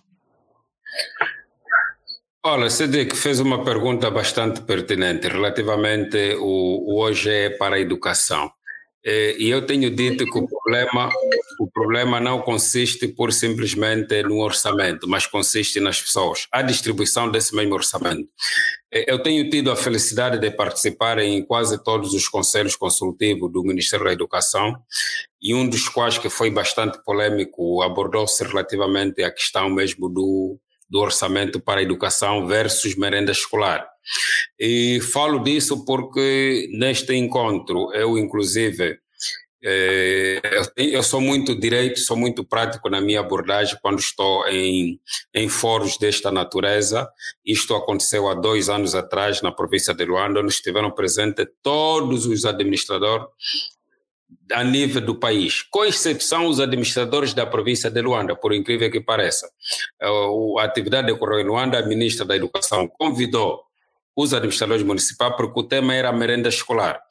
[2.48, 8.52] Olha, Cedric fez uma pergunta bastante pertinente relativamente o, o hoje é para a educação.
[9.04, 11.10] É, e eu tenho dito que o problema,
[11.60, 17.56] o problema não consiste por simplesmente no orçamento, mas consiste nas pessoas, a distribuição desse
[17.56, 18.30] mesmo orçamento.
[18.93, 23.64] É, eu tenho tido a felicidade de participar em quase todos os conselhos consultivos do
[23.64, 24.76] Ministério da Educação,
[25.41, 30.99] e um dos quais que foi bastante polêmico abordou-se relativamente à questão mesmo do do
[30.99, 33.88] orçamento para a educação versus merenda escolar.
[34.59, 38.99] E falo disso porque neste encontro eu, inclusive,
[39.63, 40.39] eh,
[40.77, 44.99] eu sou muito direito, sou muito prático na minha abordagem quando estou em,
[45.33, 47.09] em fóruns desta natureza.
[47.43, 52.45] Isto aconteceu há dois anos atrás na província de Luanda, onde estiveram presentes todos os
[52.45, 53.25] administradores
[54.51, 59.01] a nível do país, com exceção os administradores da província de Luanda, por incrível que
[59.01, 59.49] pareça.
[60.01, 63.63] É, a atividade decorreu em Luanda, a ministra da Educação convidou
[64.15, 67.01] os administradores municipais porque o tema era a merenda escolar.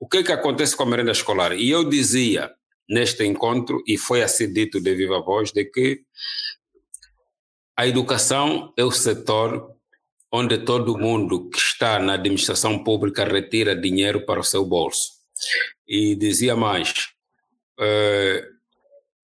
[0.00, 1.52] O que, que acontece com a merenda escolar?
[1.52, 2.50] E eu dizia
[2.88, 6.00] neste encontro, e foi assim dito de viva voz, de que
[7.76, 9.74] a educação é o setor
[10.32, 15.17] onde todo mundo que está na administração pública retira dinheiro para o seu bolso.
[15.86, 17.08] E dizia mais:
[17.78, 18.58] uh,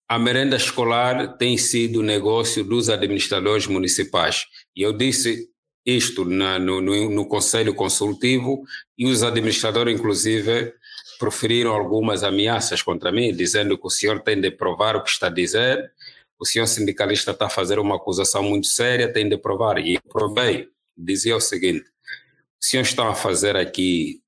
[0.09, 4.47] a merenda escolar tem sido negócio dos administradores municipais.
[4.77, 5.49] E eu disse
[5.85, 8.63] isto na, no, no, no Conselho Consultivo
[8.97, 10.73] e os administradores, inclusive,
[11.19, 15.27] proferiram algumas ameaças contra mim, dizendo que o senhor tem de provar o que está
[15.27, 15.93] a dizer,
[16.39, 19.79] o senhor sindicalista está a fazer uma acusação muito séria, tem de provar.
[19.79, 20.69] E eu provei.
[20.97, 24.21] Dizia o seguinte: o senhor está a fazer aqui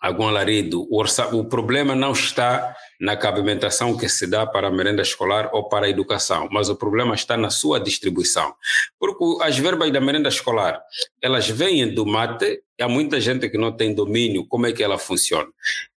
[0.00, 0.86] algum alarido.
[0.90, 1.02] O,
[1.32, 5.86] o problema não está na cabimentação que se dá para a merenda escolar ou para
[5.86, 8.54] a educação, mas o problema está na sua distribuição.
[8.98, 10.80] Porque as verbas da merenda escolar,
[11.22, 14.98] elas vêm do mate, há muita gente que não tem domínio como é que ela
[14.98, 15.48] funciona.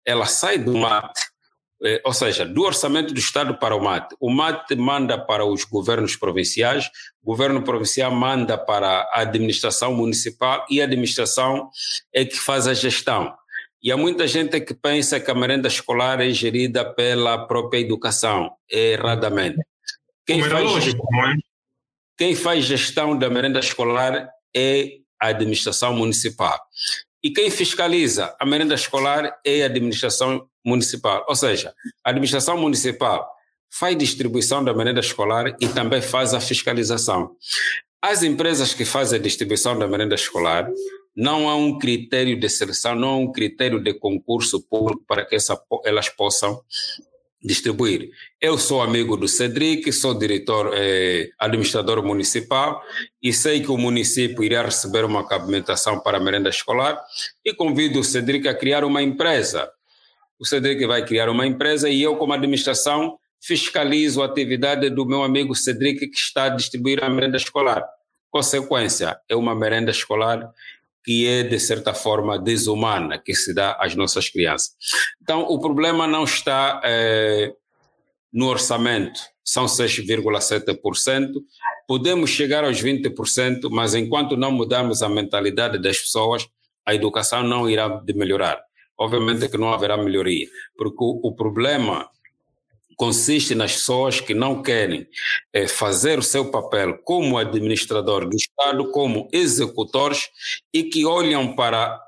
[0.04, 1.20] Ela sai do mate,
[1.84, 4.14] eh, ou seja, do orçamento do Estado para o MAT.
[4.18, 6.90] O MAT manda para os governos provinciais,
[7.22, 11.70] o governo provincial manda para a administração municipal e a administração
[12.12, 13.32] é que faz a gestão.
[13.82, 18.50] E há muita gente que pensa que a merenda escolar é gerida pela própria educação,
[18.70, 19.58] erradamente.
[20.26, 21.34] Quem faz, lógico, é?
[22.16, 26.58] quem faz gestão da merenda escolar é a administração municipal.
[27.22, 31.24] E quem fiscaliza a merenda escolar é a administração municipal.
[31.28, 31.72] Ou seja,
[32.04, 33.28] a administração municipal
[33.70, 37.30] faz distribuição da merenda escolar e também faz a fiscalização.
[38.00, 40.68] As empresas que fazem a distribuição da merenda escolar
[41.18, 45.34] não há um critério de seleção, não há um critério de concurso público para que
[45.34, 46.62] essa, elas possam
[47.42, 48.10] distribuir.
[48.40, 52.80] Eu sou amigo do Cedric, sou diretor, eh, administrador municipal
[53.20, 56.96] e sei que o município irá receber uma cabimentação para a merenda escolar
[57.44, 59.68] e convido o Cedric a criar uma empresa.
[60.38, 65.24] O Cedric vai criar uma empresa e eu, como administração, fiscalizo a atividade do meu
[65.24, 67.84] amigo Cedric que está a distribuir a merenda escolar.
[68.30, 70.48] Consequência, é uma merenda escolar
[71.08, 74.74] que é, de certa forma, desumana que se dá às nossas crianças.
[75.22, 77.50] Então, o problema não está é,
[78.30, 81.32] no orçamento, são 6,7%.
[81.86, 86.46] Podemos chegar aos 20%, mas enquanto não mudarmos a mentalidade das pessoas,
[86.84, 88.60] a educação não irá melhorar.
[88.98, 90.46] Obviamente que não haverá melhoria,
[90.76, 92.06] porque o, o problema
[92.98, 95.06] consiste nas pessoas que não querem
[95.52, 100.28] é, fazer o seu papel como administrador do Estado, como executores
[100.74, 102.02] e que olham para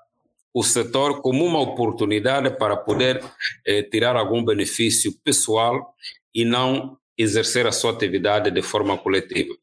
[0.53, 3.23] o setor como uma oportunidade para poder
[3.65, 5.95] é, tirar algum benefício pessoal
[6.35, 9.55] e não exercer a sua atividade de forma coletiva.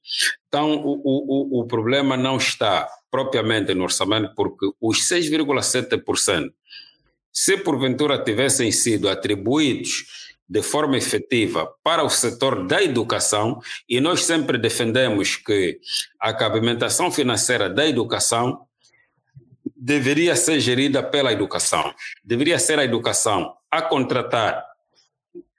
[0.47, 6.53] Então, o, o, o problema não está propriamente no orçamento, porque os 6,7%,
[7.33, 14.23] se porventura tivessem sido atribuídos de forma efetiva para o setor da educação e nós
[14.23, 15.79] sempre defendemos que
[16.19, 18.65] a cabimentação financeira da educação
[19.75, 21.93] deveria ser gerida pela educação.
[22.23, 24.65] Deveria ser a educação a contratar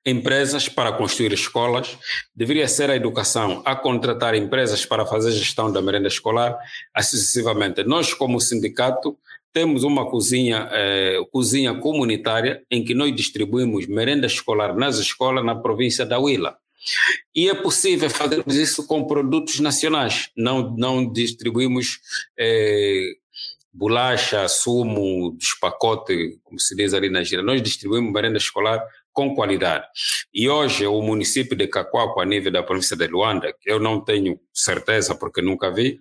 [0.04, 1.98] empresas para construir escolas,
[2.34, 6.58] deveria ser a educação a contratar empresas para fazer gestão da merenda escolar,
[6.98, 7.84] sucessivamente.
[7.84, 9.18] Nós, como sindicato,
[9.52, 15.54] temos uma cozinha, eh, cozinha comunitária em que nós distribuímos merenda escolar nas escolas na
[15.54, 16.56] província da Huila.
[17.34, 22.00] E é possível fazermos isso com produtos nacionais, não, não distribuímos
[22.38, 23.14] eh,
[23.72, 27.42] bolacha, sumo, dos pacotes, como se diz ali na gira.
[27.42, 28.84] Nós distribuímos merenda escolar
[29.18, 29.84] com qualidade.
[30.32, 34.00] E hoje o município de Cacoaco, a nível da província de Luanda, que eu não
[34.00, 35.98] tenho certeza porque nunca vi,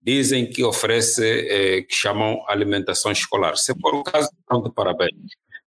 [0.00, 3.56] dizem que oferece, eh, que chamam alimentação escolar.
[3.56, 5.16] Se for o caso, pronto, parabéns.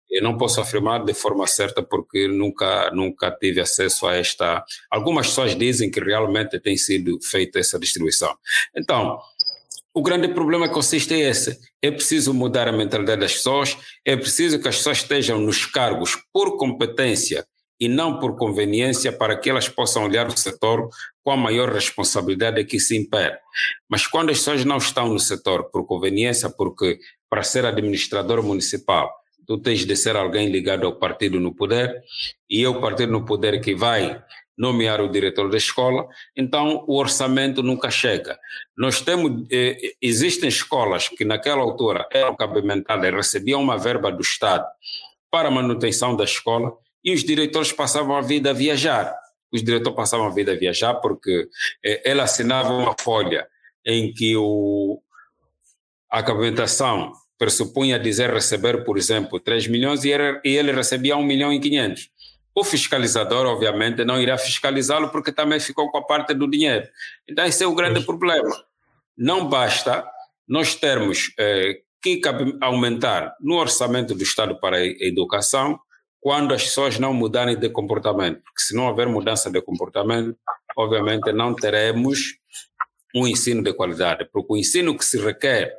[0.10, 4.64] Eu não posso afirmar de forma certa porque nunca, nunca tive acesso a esta.
[4.90, 8.34] Algumas pessoas dizem que realmente tem sido feita essa distribuição.
[8.78, 9.20] Então,
[9.94, 11.60] o grande problema consiste é esse.
[11.82, 16.18] É preciso mudar a mentalidade das pessoas, é preciso que as pessoas estejam nos cargos
[16.34, 17.46] por competência
[17.80, 20.90] e não por conveniência para que elas possam olhar o setor
[21.24, 23.38] com a maior responsabilidade que se impere.
[23.90, 29.12] Mas quando as pessoas não estão no setor por conveniência, porque para ser administrador municipal
[29.46, 32.02] tu tens de ser alguém ligado ao partido no poder,
[32.50, 34.22] e é o partido no poder que vai
[34.58, 38.40] nomear o diretor da escola, então o orçamento nunca chega.
[38.78, 44.22] Nós temos, eh, existem escolas que naquela altura eram cabimentadas e recebiam uma verba do
[44.22, 44.66] Estado
[45.32, 46.72] para a manutenção da escola
[47.04, 49.14] e os diretores passavam a vida a viajar.
[49.52, 51.48] Os diretores passavam a vida a viajar porque
[51.84, 53.48] eh, ele assinava uma folha
[53.86, 55.02] em que o,
[56.10, 61.24] a cabimentação pressupunha dizer receber, por exemplo, 3 milhões e ele, e ele recebia 1
[61.24, 62.10] milhão e 500
[62.56, 66.88] o fiscalizador, obviamente, não irá fiscalizá-lo porque também ficou com a parte do dinheiro.
[67.28, 68.56] Então, esse é o grande problema.
[69.18, 70.06] Não basta
[70.48, 72.22] nós termos eh, que
[72.62, 75.80] aumentar no orçamento do Estado para a educação
[76.20, 78.42] quando as pessoas não mudarem de comportamento.
[78.44, 80.38] Porque se não houver mudança de comportamento,
[80.78, 82.36] obviamente não teremos
[83.16, 84.30] um ensino de qualidade.
[84.32, 85.76] Porque o ensino que se requer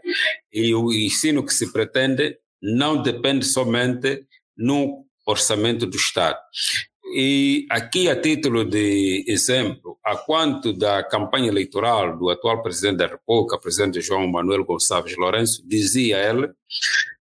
[0.53, 6.39] e o ensino que se pretende não depende somente no orçamento do Estado.
[7.17, 13.07] E aqui, a título de exemplo, a quanto da campanha eleitoral do atual presidente da
[13.07, 16.51] República, presidente João Manuel Gonçalves Lourenço, dizia ele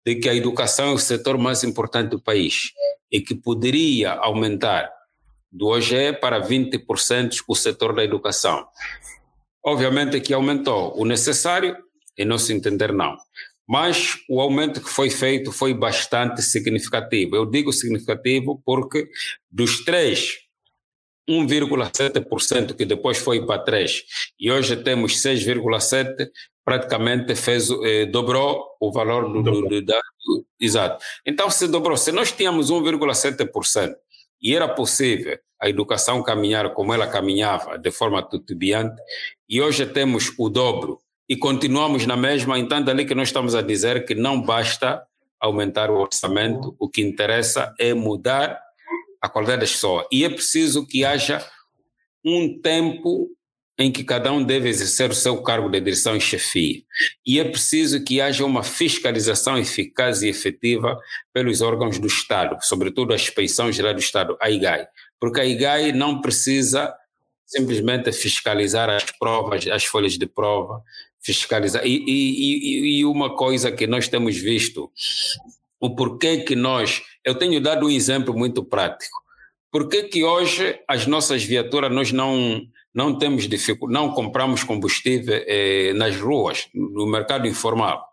[0.06, 2.72] de que a educação é o setor mais importante do país
[3.10, 4.90] e que poderia aumentar
[5.50, 8.66] do OGE para 20% o setor da educação.
[9.64, 11.76] Obviamente que aumentou o necessário,
[12.16, 13.16] em nosso entender, não
[13.66, 17.36] mas o aumento que foi feito foi bastante significativo.
[17.36, 19.08] Eu digo significativo porque
[19.50, 20.44] dos três
[21.28, 24.04] 1,7% que depois foi para 3
[24.38, 26.28] e hoje temos 6,7
[26.64, 31.04] praticamente fez eh, dobrou o valor do, do, do, do, exato.
[31.26, 33.94] Então se dobrou, se nós tínhamos 1,7%
[34.40, 39.00] e era possível a educação caminhar como ela caminhava de forma titubeante
[39.48, 40.98] e hoje temos o dobro
[41.28, 45.02] e continuamos na mesma, então dali que nós estamos a dizer que não basta
[45.40, 48.60] aumentar o orçamento, o que interessa é mudar
[49.20, 50.06] a qualidade das pessoas.
[50.12, 51.44] E é preciso que haja
[52.24, 53.30] um tempo
[53.78, 56.82] em que cada um deve exercer o seu cargo de direção e chefia.
[57.26, 60.96] E é preciso que haja uma fiscalização eficaz e efetiva
[61.32, 64.86] pelos órgãos do Estado, sobretudo a Inspeção Geral do Estado, a IGAI,
[65.18, 66.94] porque a IGAI não precisa
[67.44, 70.82] simplesmente fiscalizar as provas, as folhas de prova,
[71.24, 71.84] fiscalizar.
[71.84, 74.90] E, e, e, uma coisa que nós temos visto,
[75.80, 77.02] o porquê que nós.
[77.24, 79.16] Eu tenho dado um exemplo muito prático.
[79.72, 82.62] Por que, que hoje as nossas viaturas nós não,
[82.94, 88.06] não temos dificuldade, não compramos combustível eh, nas ruas, no mercado informal.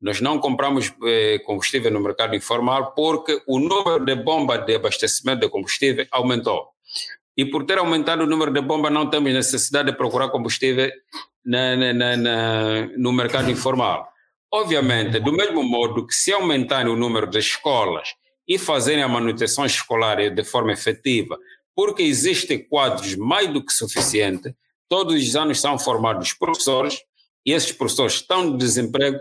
[0.00, 5.40] Nós não compramos eh, combustível no mercado informal porque o número de bombas de abastecimento
[5.40, 6.68] de combustível aumentou.
[7.36, 10.90] E por ter aumentado o número de bombas, não temos necessidade de procurar combustível
[11.48, 14.06] na, na, na, no mercado informal.
[14.52, 18.10] Obviamente, do mesmo modo que se aumentarem o número de escolas
[18.46, 21.38] e fazerem a manutenção escolar de forma efetiva,
[21.74, 24.52] porque existem quadros mais do que suficientes,
[24.88, 26.98] todos os anos são formados professores,
[27.46, 29.18] e esses professores estão de desemprego,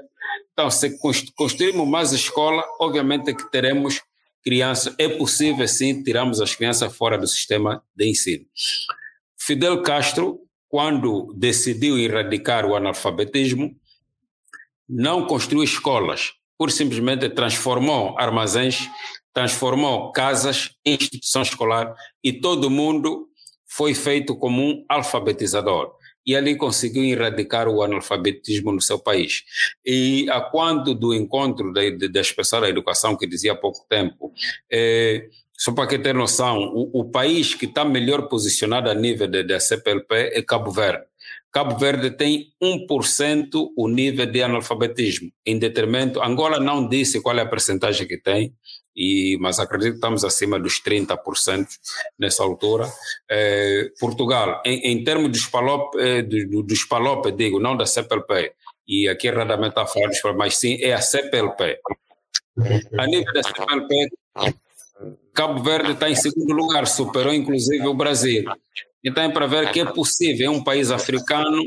[0.51, 0.97] então se
[1.35, 4.01] construirmos mais escola, obviamente que teremos
[4.43, 8.45] crianças, é possível sim tirarmos as crianças fora do sistema de ensino.
[9.37, 10.39] Fidel Castro,
[10.69, 13.75] quando decidiu erradicar o analfabetismo,
[14.87, 18.89] não construiu escolas, por simplesmente transformou armazéns,
[19.33, 21.93] transformou casas em instituição escolar
[22.23, 23.27] e todo mundo
[23.67, 25.95] foi feito como um alfabetizador.
[26.25, 29.43] E ali conseguiu erradicar o analfabetismo no seu país.
[29.85, 31.71] E a quando do encontro
[32.11, 34.33] das pessoas da educação, que dizia há pouco tempo,
[34.69, 39.27] é, só para que ter noção, o, o país que está melhor posicionado a nível
[39.27, 41.05] da CPLP é Cabo Verde.
[41.51, 45.31] Cabo Verde tem 1% o nível de analfabetismo.
[45.43, 48.53] Em detrimento, Angola não disse qual é a percentagem que tem,
[48.95, 51.67] e, mas acredito que estamos acima dos 30%
[52.19, 52.87] nessa altura.
[53.29, 58.53] É, Portugal, em, em, termos dos PALOP, é, do, dos PALOP, digo, não da CPLP,
[58.87, 61.79] e aqui erradamente está a dos mas sim é a CPLP.
[62.97, 64.09] A nível da CPLP,
[65.33, 68.43] Cabo Verde está em segundo lugar, superou inclusive o Brasil.
[69.03, 71.61] Então é para ver que é possível, é um país africano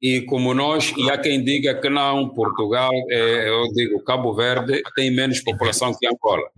[0.00, 4.82] e como nós, e há quem diga que não, Portugal, é, eu digo, Cabo Verde
[4.94, 6.48] tem menos população que Angola.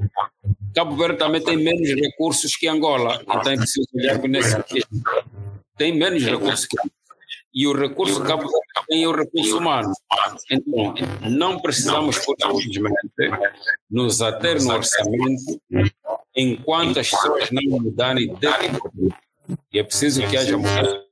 [0.75, 4.57] Cabo Verde também tem menos recursos que Angola, então é preciso olhar nesse
[5.77, 6.93] Tem menos recursos que Angola.
[7.55, 9.93] E o recurso Cabo Verde tem o recurso humano.
[10.51, 10.95] Então,
[11.31, 12.99] não precisamos, simplesmente,
[13.91, 15.61] nos ater no orçamento
[16.37, 18.49] enquanto as pessoas não mudarem de
[19.73, 21.03] e é preciso que haja mudança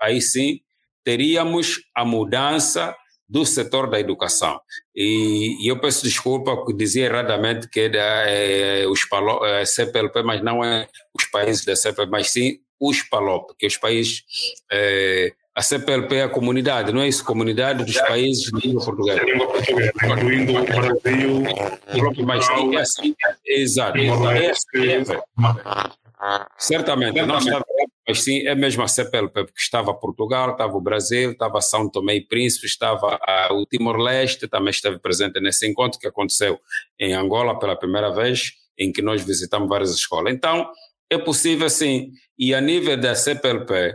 [0.00, 0.60] aí sim
[1.02, 2.94] teríamos a mudança
[3.28, 4.60] do setor da educação.
[4.94, 10.22] E, e eu peço desculpa porque dizia erradamente que é, é os palo, é, CPLP,
[10.22, 14.24] mas não é os países da CPLP, mas sim os PALOP, que os países
[14.72, 17.24] é, a CPLP é a comunidade, não é isso?
[17.24, 19.20] Comunidade dos países de língua portuguesa.
[20.04, 23.98] Incluindo o Brasil, o mas sim, é assim, exato.
[23.98, 25.04] É assim,
[26.58, 27.38] Certamente, não
[28.10, 32.16] mas sim, é mesmo a CPLP, porque estava Portugal, estava o Brasil, estava São Tomé
[32.16, 36.58] e Príncipe, estava a, o Timor-Leste, também esteve presente nesse encontro que aconteceu
[36.98, 40.34] em Angola pela primeira vez, em que nós visitamos várias escolas.
[40.34, 40.68] Então,
[41.08, 43.94] é possível sim, e a nível da CPLP,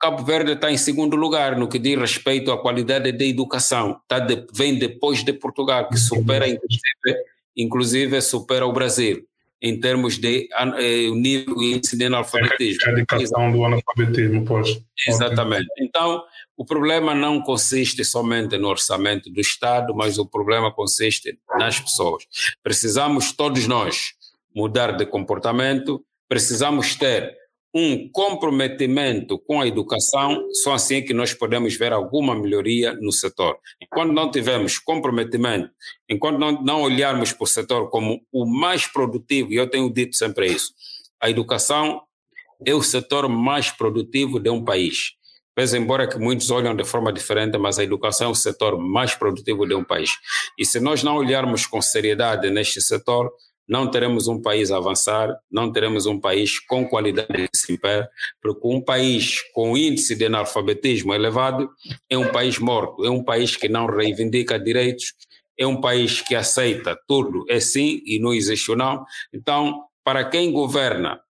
[0.00, 4.18] Cabo Verde está em segundo lugar no que diz respeito à qualidade da educação, tá
[4.18, 7.24] de, vem depois de Portugal, que supera, inclusive,
[7.56, 9.28] inclusive supera o Brasil
[9.60, 12.80] em termos de eh, nível e índice de analfabetismo.
[12.86, 14.80] A indicação do analfabetismo, pois.
[15.06, 15.66] Exatamente.
[15.78, 16.22] Então,
[16.56, 22.24] o problema não consiste somente no orçamento do Estado, mas o problema consiste nas pessoas.
[22.62, 24.12] Precisamos todos nós
[24.54, 27.36] mudar de comportamento, precisamos ter
[27.74, 33.58] um comprometimento com a educação, só assim que nós podemos ver alguma melhoria no setor.
[33.80, 35.70] Enquanto não tivermos comprometimento,
[36.08, 40.16] enquanto não, não olharmos para o setor como o mais produtivo, e eu tenho dito
[40.16, 40.72] sempre isso,
[41.20, 42.00] a educação
[42.64, 45.12] é o setor mais produtivo de um país.
[45.54, 49.14] Pese embora que muitos olham de forma diferente, mas a educação é o setor mais
[49.14, 50.10] produtivo de um país.
[50.56, 53.28] E se nós não olharmos com seriedade neste setor,
[53.68, 58.06] não teremos um país a avançar, não teremos um país com qualidade de desempenho,
[58.40, 61.70] porque um país com índice de analfabetismo elevado
[62.08, 65.12] é um país morto, é um país que não reivindica direitos,
[65.58, 69.04] é um país que aceita tudo é sim e não existe não.
[69.34, 71.20] Então, para quem governa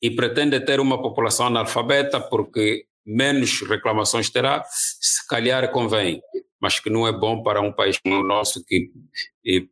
[0.00, 6.22] e pretende ter uma população analfabeta, porque menos reclamações terá, se calhar convém
[6.60, 8.90] mas que não é bom para um país como o nosso, que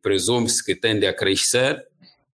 [0.01, 1.85] presume-se que tende a crescer,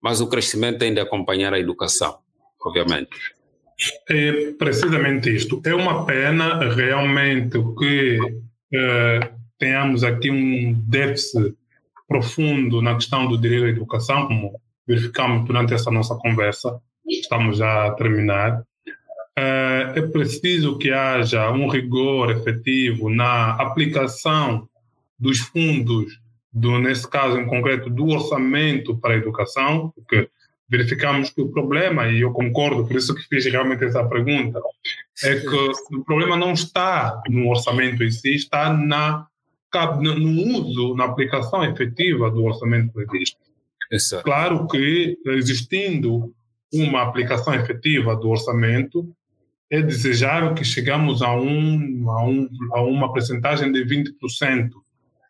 [0.02, 2.18] mas o crescimento tem de acompanhar a educação,
[2.60, 3.10] obviamente.
[4.10, 5.62] É precisamente isto.
[5.66, 8.20] É uma pena realmente que
[8.74, 11.56] eh, tenhamos aqui um déficit
[12.08, 16.80] profundo na questão do direito à educação, como verificamos durante essa nossa conversa.
[17.08, 18.64] Estamos já a terminar.
[19.38, 24.68] Eh, é preciso que haja um rigor efetivo na aplicação
[25.18, 26.20] dos fundos,
[26.52, 30.30] do, nesse caso em concreto, do orçamento para a educação, porque
[30.68, 34.60] verificamos que o problema, e eu concordo, por isso que fiz realmente essa pergunta,
[35.24, 39.28] é que o problema não está no orçamento em si, está na,
[40.00, 43.38] no uso, na aplicação efetiva do orçamento previsto.
[44.24, 46.34] Claro que, existindo
[46.74, 49.14] uma aplicação efetiva do orçamento,
[49.72, 54.70] é desejável que chegamos a, um, a, um, a uma percentagem de 20%,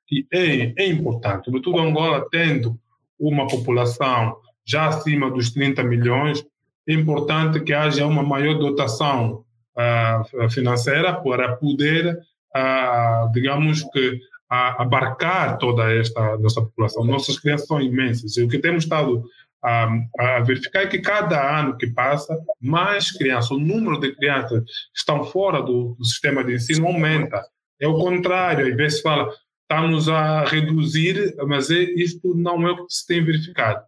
[0.07, 2.77] que é, é importante, sobretudo Angola tendo
[3.19, 4.35] uma população
[4.65, 6.43] já acima dos 30 milhões,
[6.88, 9.45] é importante que haja uma maior dotação
[9.77, 12.18] uh, financeira para poder,
[12.55, 17.03] uh, digamos que, uh, abarcar toda esta nossa população.
[17.05, 19.23] Nossas crianças são imensas e o que temos estado
[19.63, 19.89] a,
[20.19, 24.97] a, verificar é que cada ano que passa, mais crianças, o número de crianças que
[24.97, 27.41] estão fora do, do sistema de ensino aumenta.
[27.79, 29.29] É o contrário, às vezes fala,
[29.61, 33.83] estamos a reduzir, mas é, isto não é o que se tem verificado.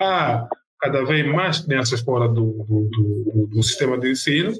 [0.00, 0.48] Há
[0.80, 4.52] cada vez mais crianças fora do, do, do, sistema de ensino.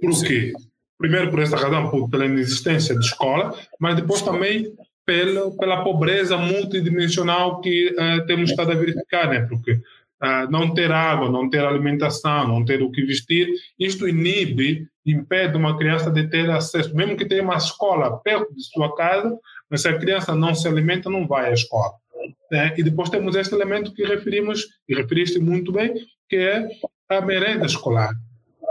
[0.00, 0.52] Por quê?
[0.98, 4.74] Primeiro, por essa razão, por, pela inexistência de escola, mas depois também
[5.10, 9.40] pela, pela pobreza multidimensional que uh, temos estado a verificar, né?
[9.40, 14.86] porque uh, não ter água, não ter alimentação, não ter o que vestir, isto inibe,
[15.04, 19.36] impede uma criança de ter acesso, mesmo que tenha uma escola perto de sua casa,
[19.68, 21.90] mas se a criança não se alimenta, não vai à escola.
[22.48, 22.72] Né?
[22.78, 25.92] E depois temos este elemento que referimos, e referiste muito bem,
[26.28, 26.68] que é
[27.08, 28.12] a merenda escolar.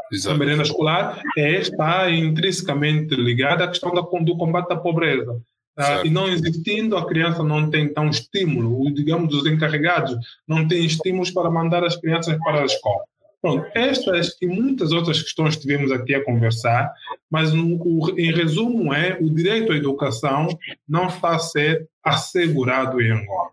[0.09, 0.35] Exato.
[0.35, 5.37] A merenda escolar é, está intrinsecamente ligada à questão da, do combate à pobreza.
[5.79, 10.13] Ah, e não existindo, a criança não tem tão estímulo, digamos, os encarregados
[10.45, 13.03] não têm estímulos para mandar as crianças para a escola.
[13.41, 16.91] Pronto, estas e muitas outras questões que tivemos aqui a conversar,
[17.31, 20.49] mas o, em resumo é o direito à educação
[20.87, 23.51] não está a ser assegurado em Angola,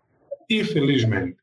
[0.49, 1.37] infelizmente.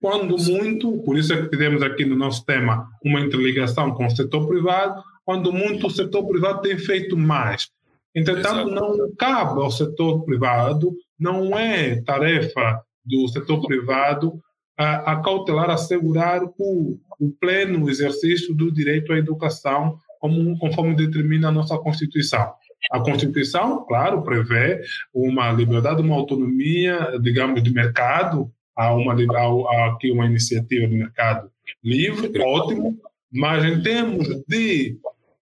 [0.00, 4.10] Quando muito, por isso é que tivemos aqui no nosso tema uma interligação com o
[4.10, 7.68] setor privado, quando muito o setor privado tem feito mais.
[8.14, 8.98] Entretanto, Exato.
[8.98, 14.40] não cabe ao setor privado, não é tarefa do setor privado
[14.76, 21.48] a, a cautelar, assegurar o, o pleno exercício do direito à educação, como, conforme determina
[21.48, 22.52] a nossa Constituição.
[22.92, 24.80] A Constituição, claro, prevê
[25.12, 31.50] uma liberdade, uma autonomia, digamos, de mercado, há uma, há aqui uma iniciativa de mercado
[31.82, 32.96] livre, ótimo,
[33.32, 34.96] mas em termos de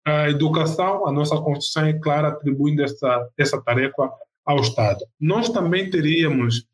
[0.06, 4.10] uh, educação, a nossa Constituição é clara atribuindo essa, essa tarefa
[4.44, 5.04] ao Estado.
[5.20, 6.66] Nós também teríamos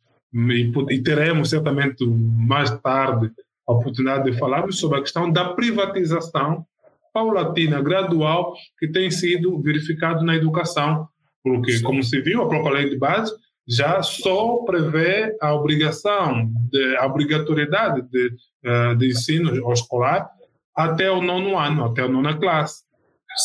[0.90, 3.30] e, teremos certamente mais tarde
[3.66, 6.64] a oportunidade de falarmos sobre a questão da privatização
[7.12, 11.08] paulatina, gradual, que tem sido verificado na educação,
[11.42, 13.32] porque, como se viu, a própria lei de base
[13.66, 18.30] já só prevê a obrigação, de, a obrigatoriedade de,
[18.64, 20.30] uh, de ensino escolar
[20.74, 22.82] até o nono ano, até a nona classe.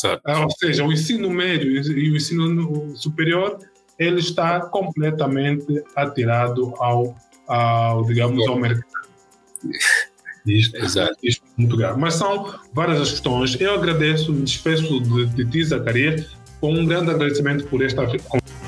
[0.06, 3.60] Uh, ou seja, o ensino médio e o ensino superior
[4.00, 7.16] ele está completamente atirado ao,
[7.48, 8.86] ao digamos, ao mercado.
[10.46, 11.16] Isto, Exato.
[11.24, 12.00] isto é muito grave.
[12.00, 13.60] Mas são várias as questões.
[13.62, 18.63] Eu agradeço, me despeço de, de ti, Zacarias, com um grande agradecimento por esta conversa.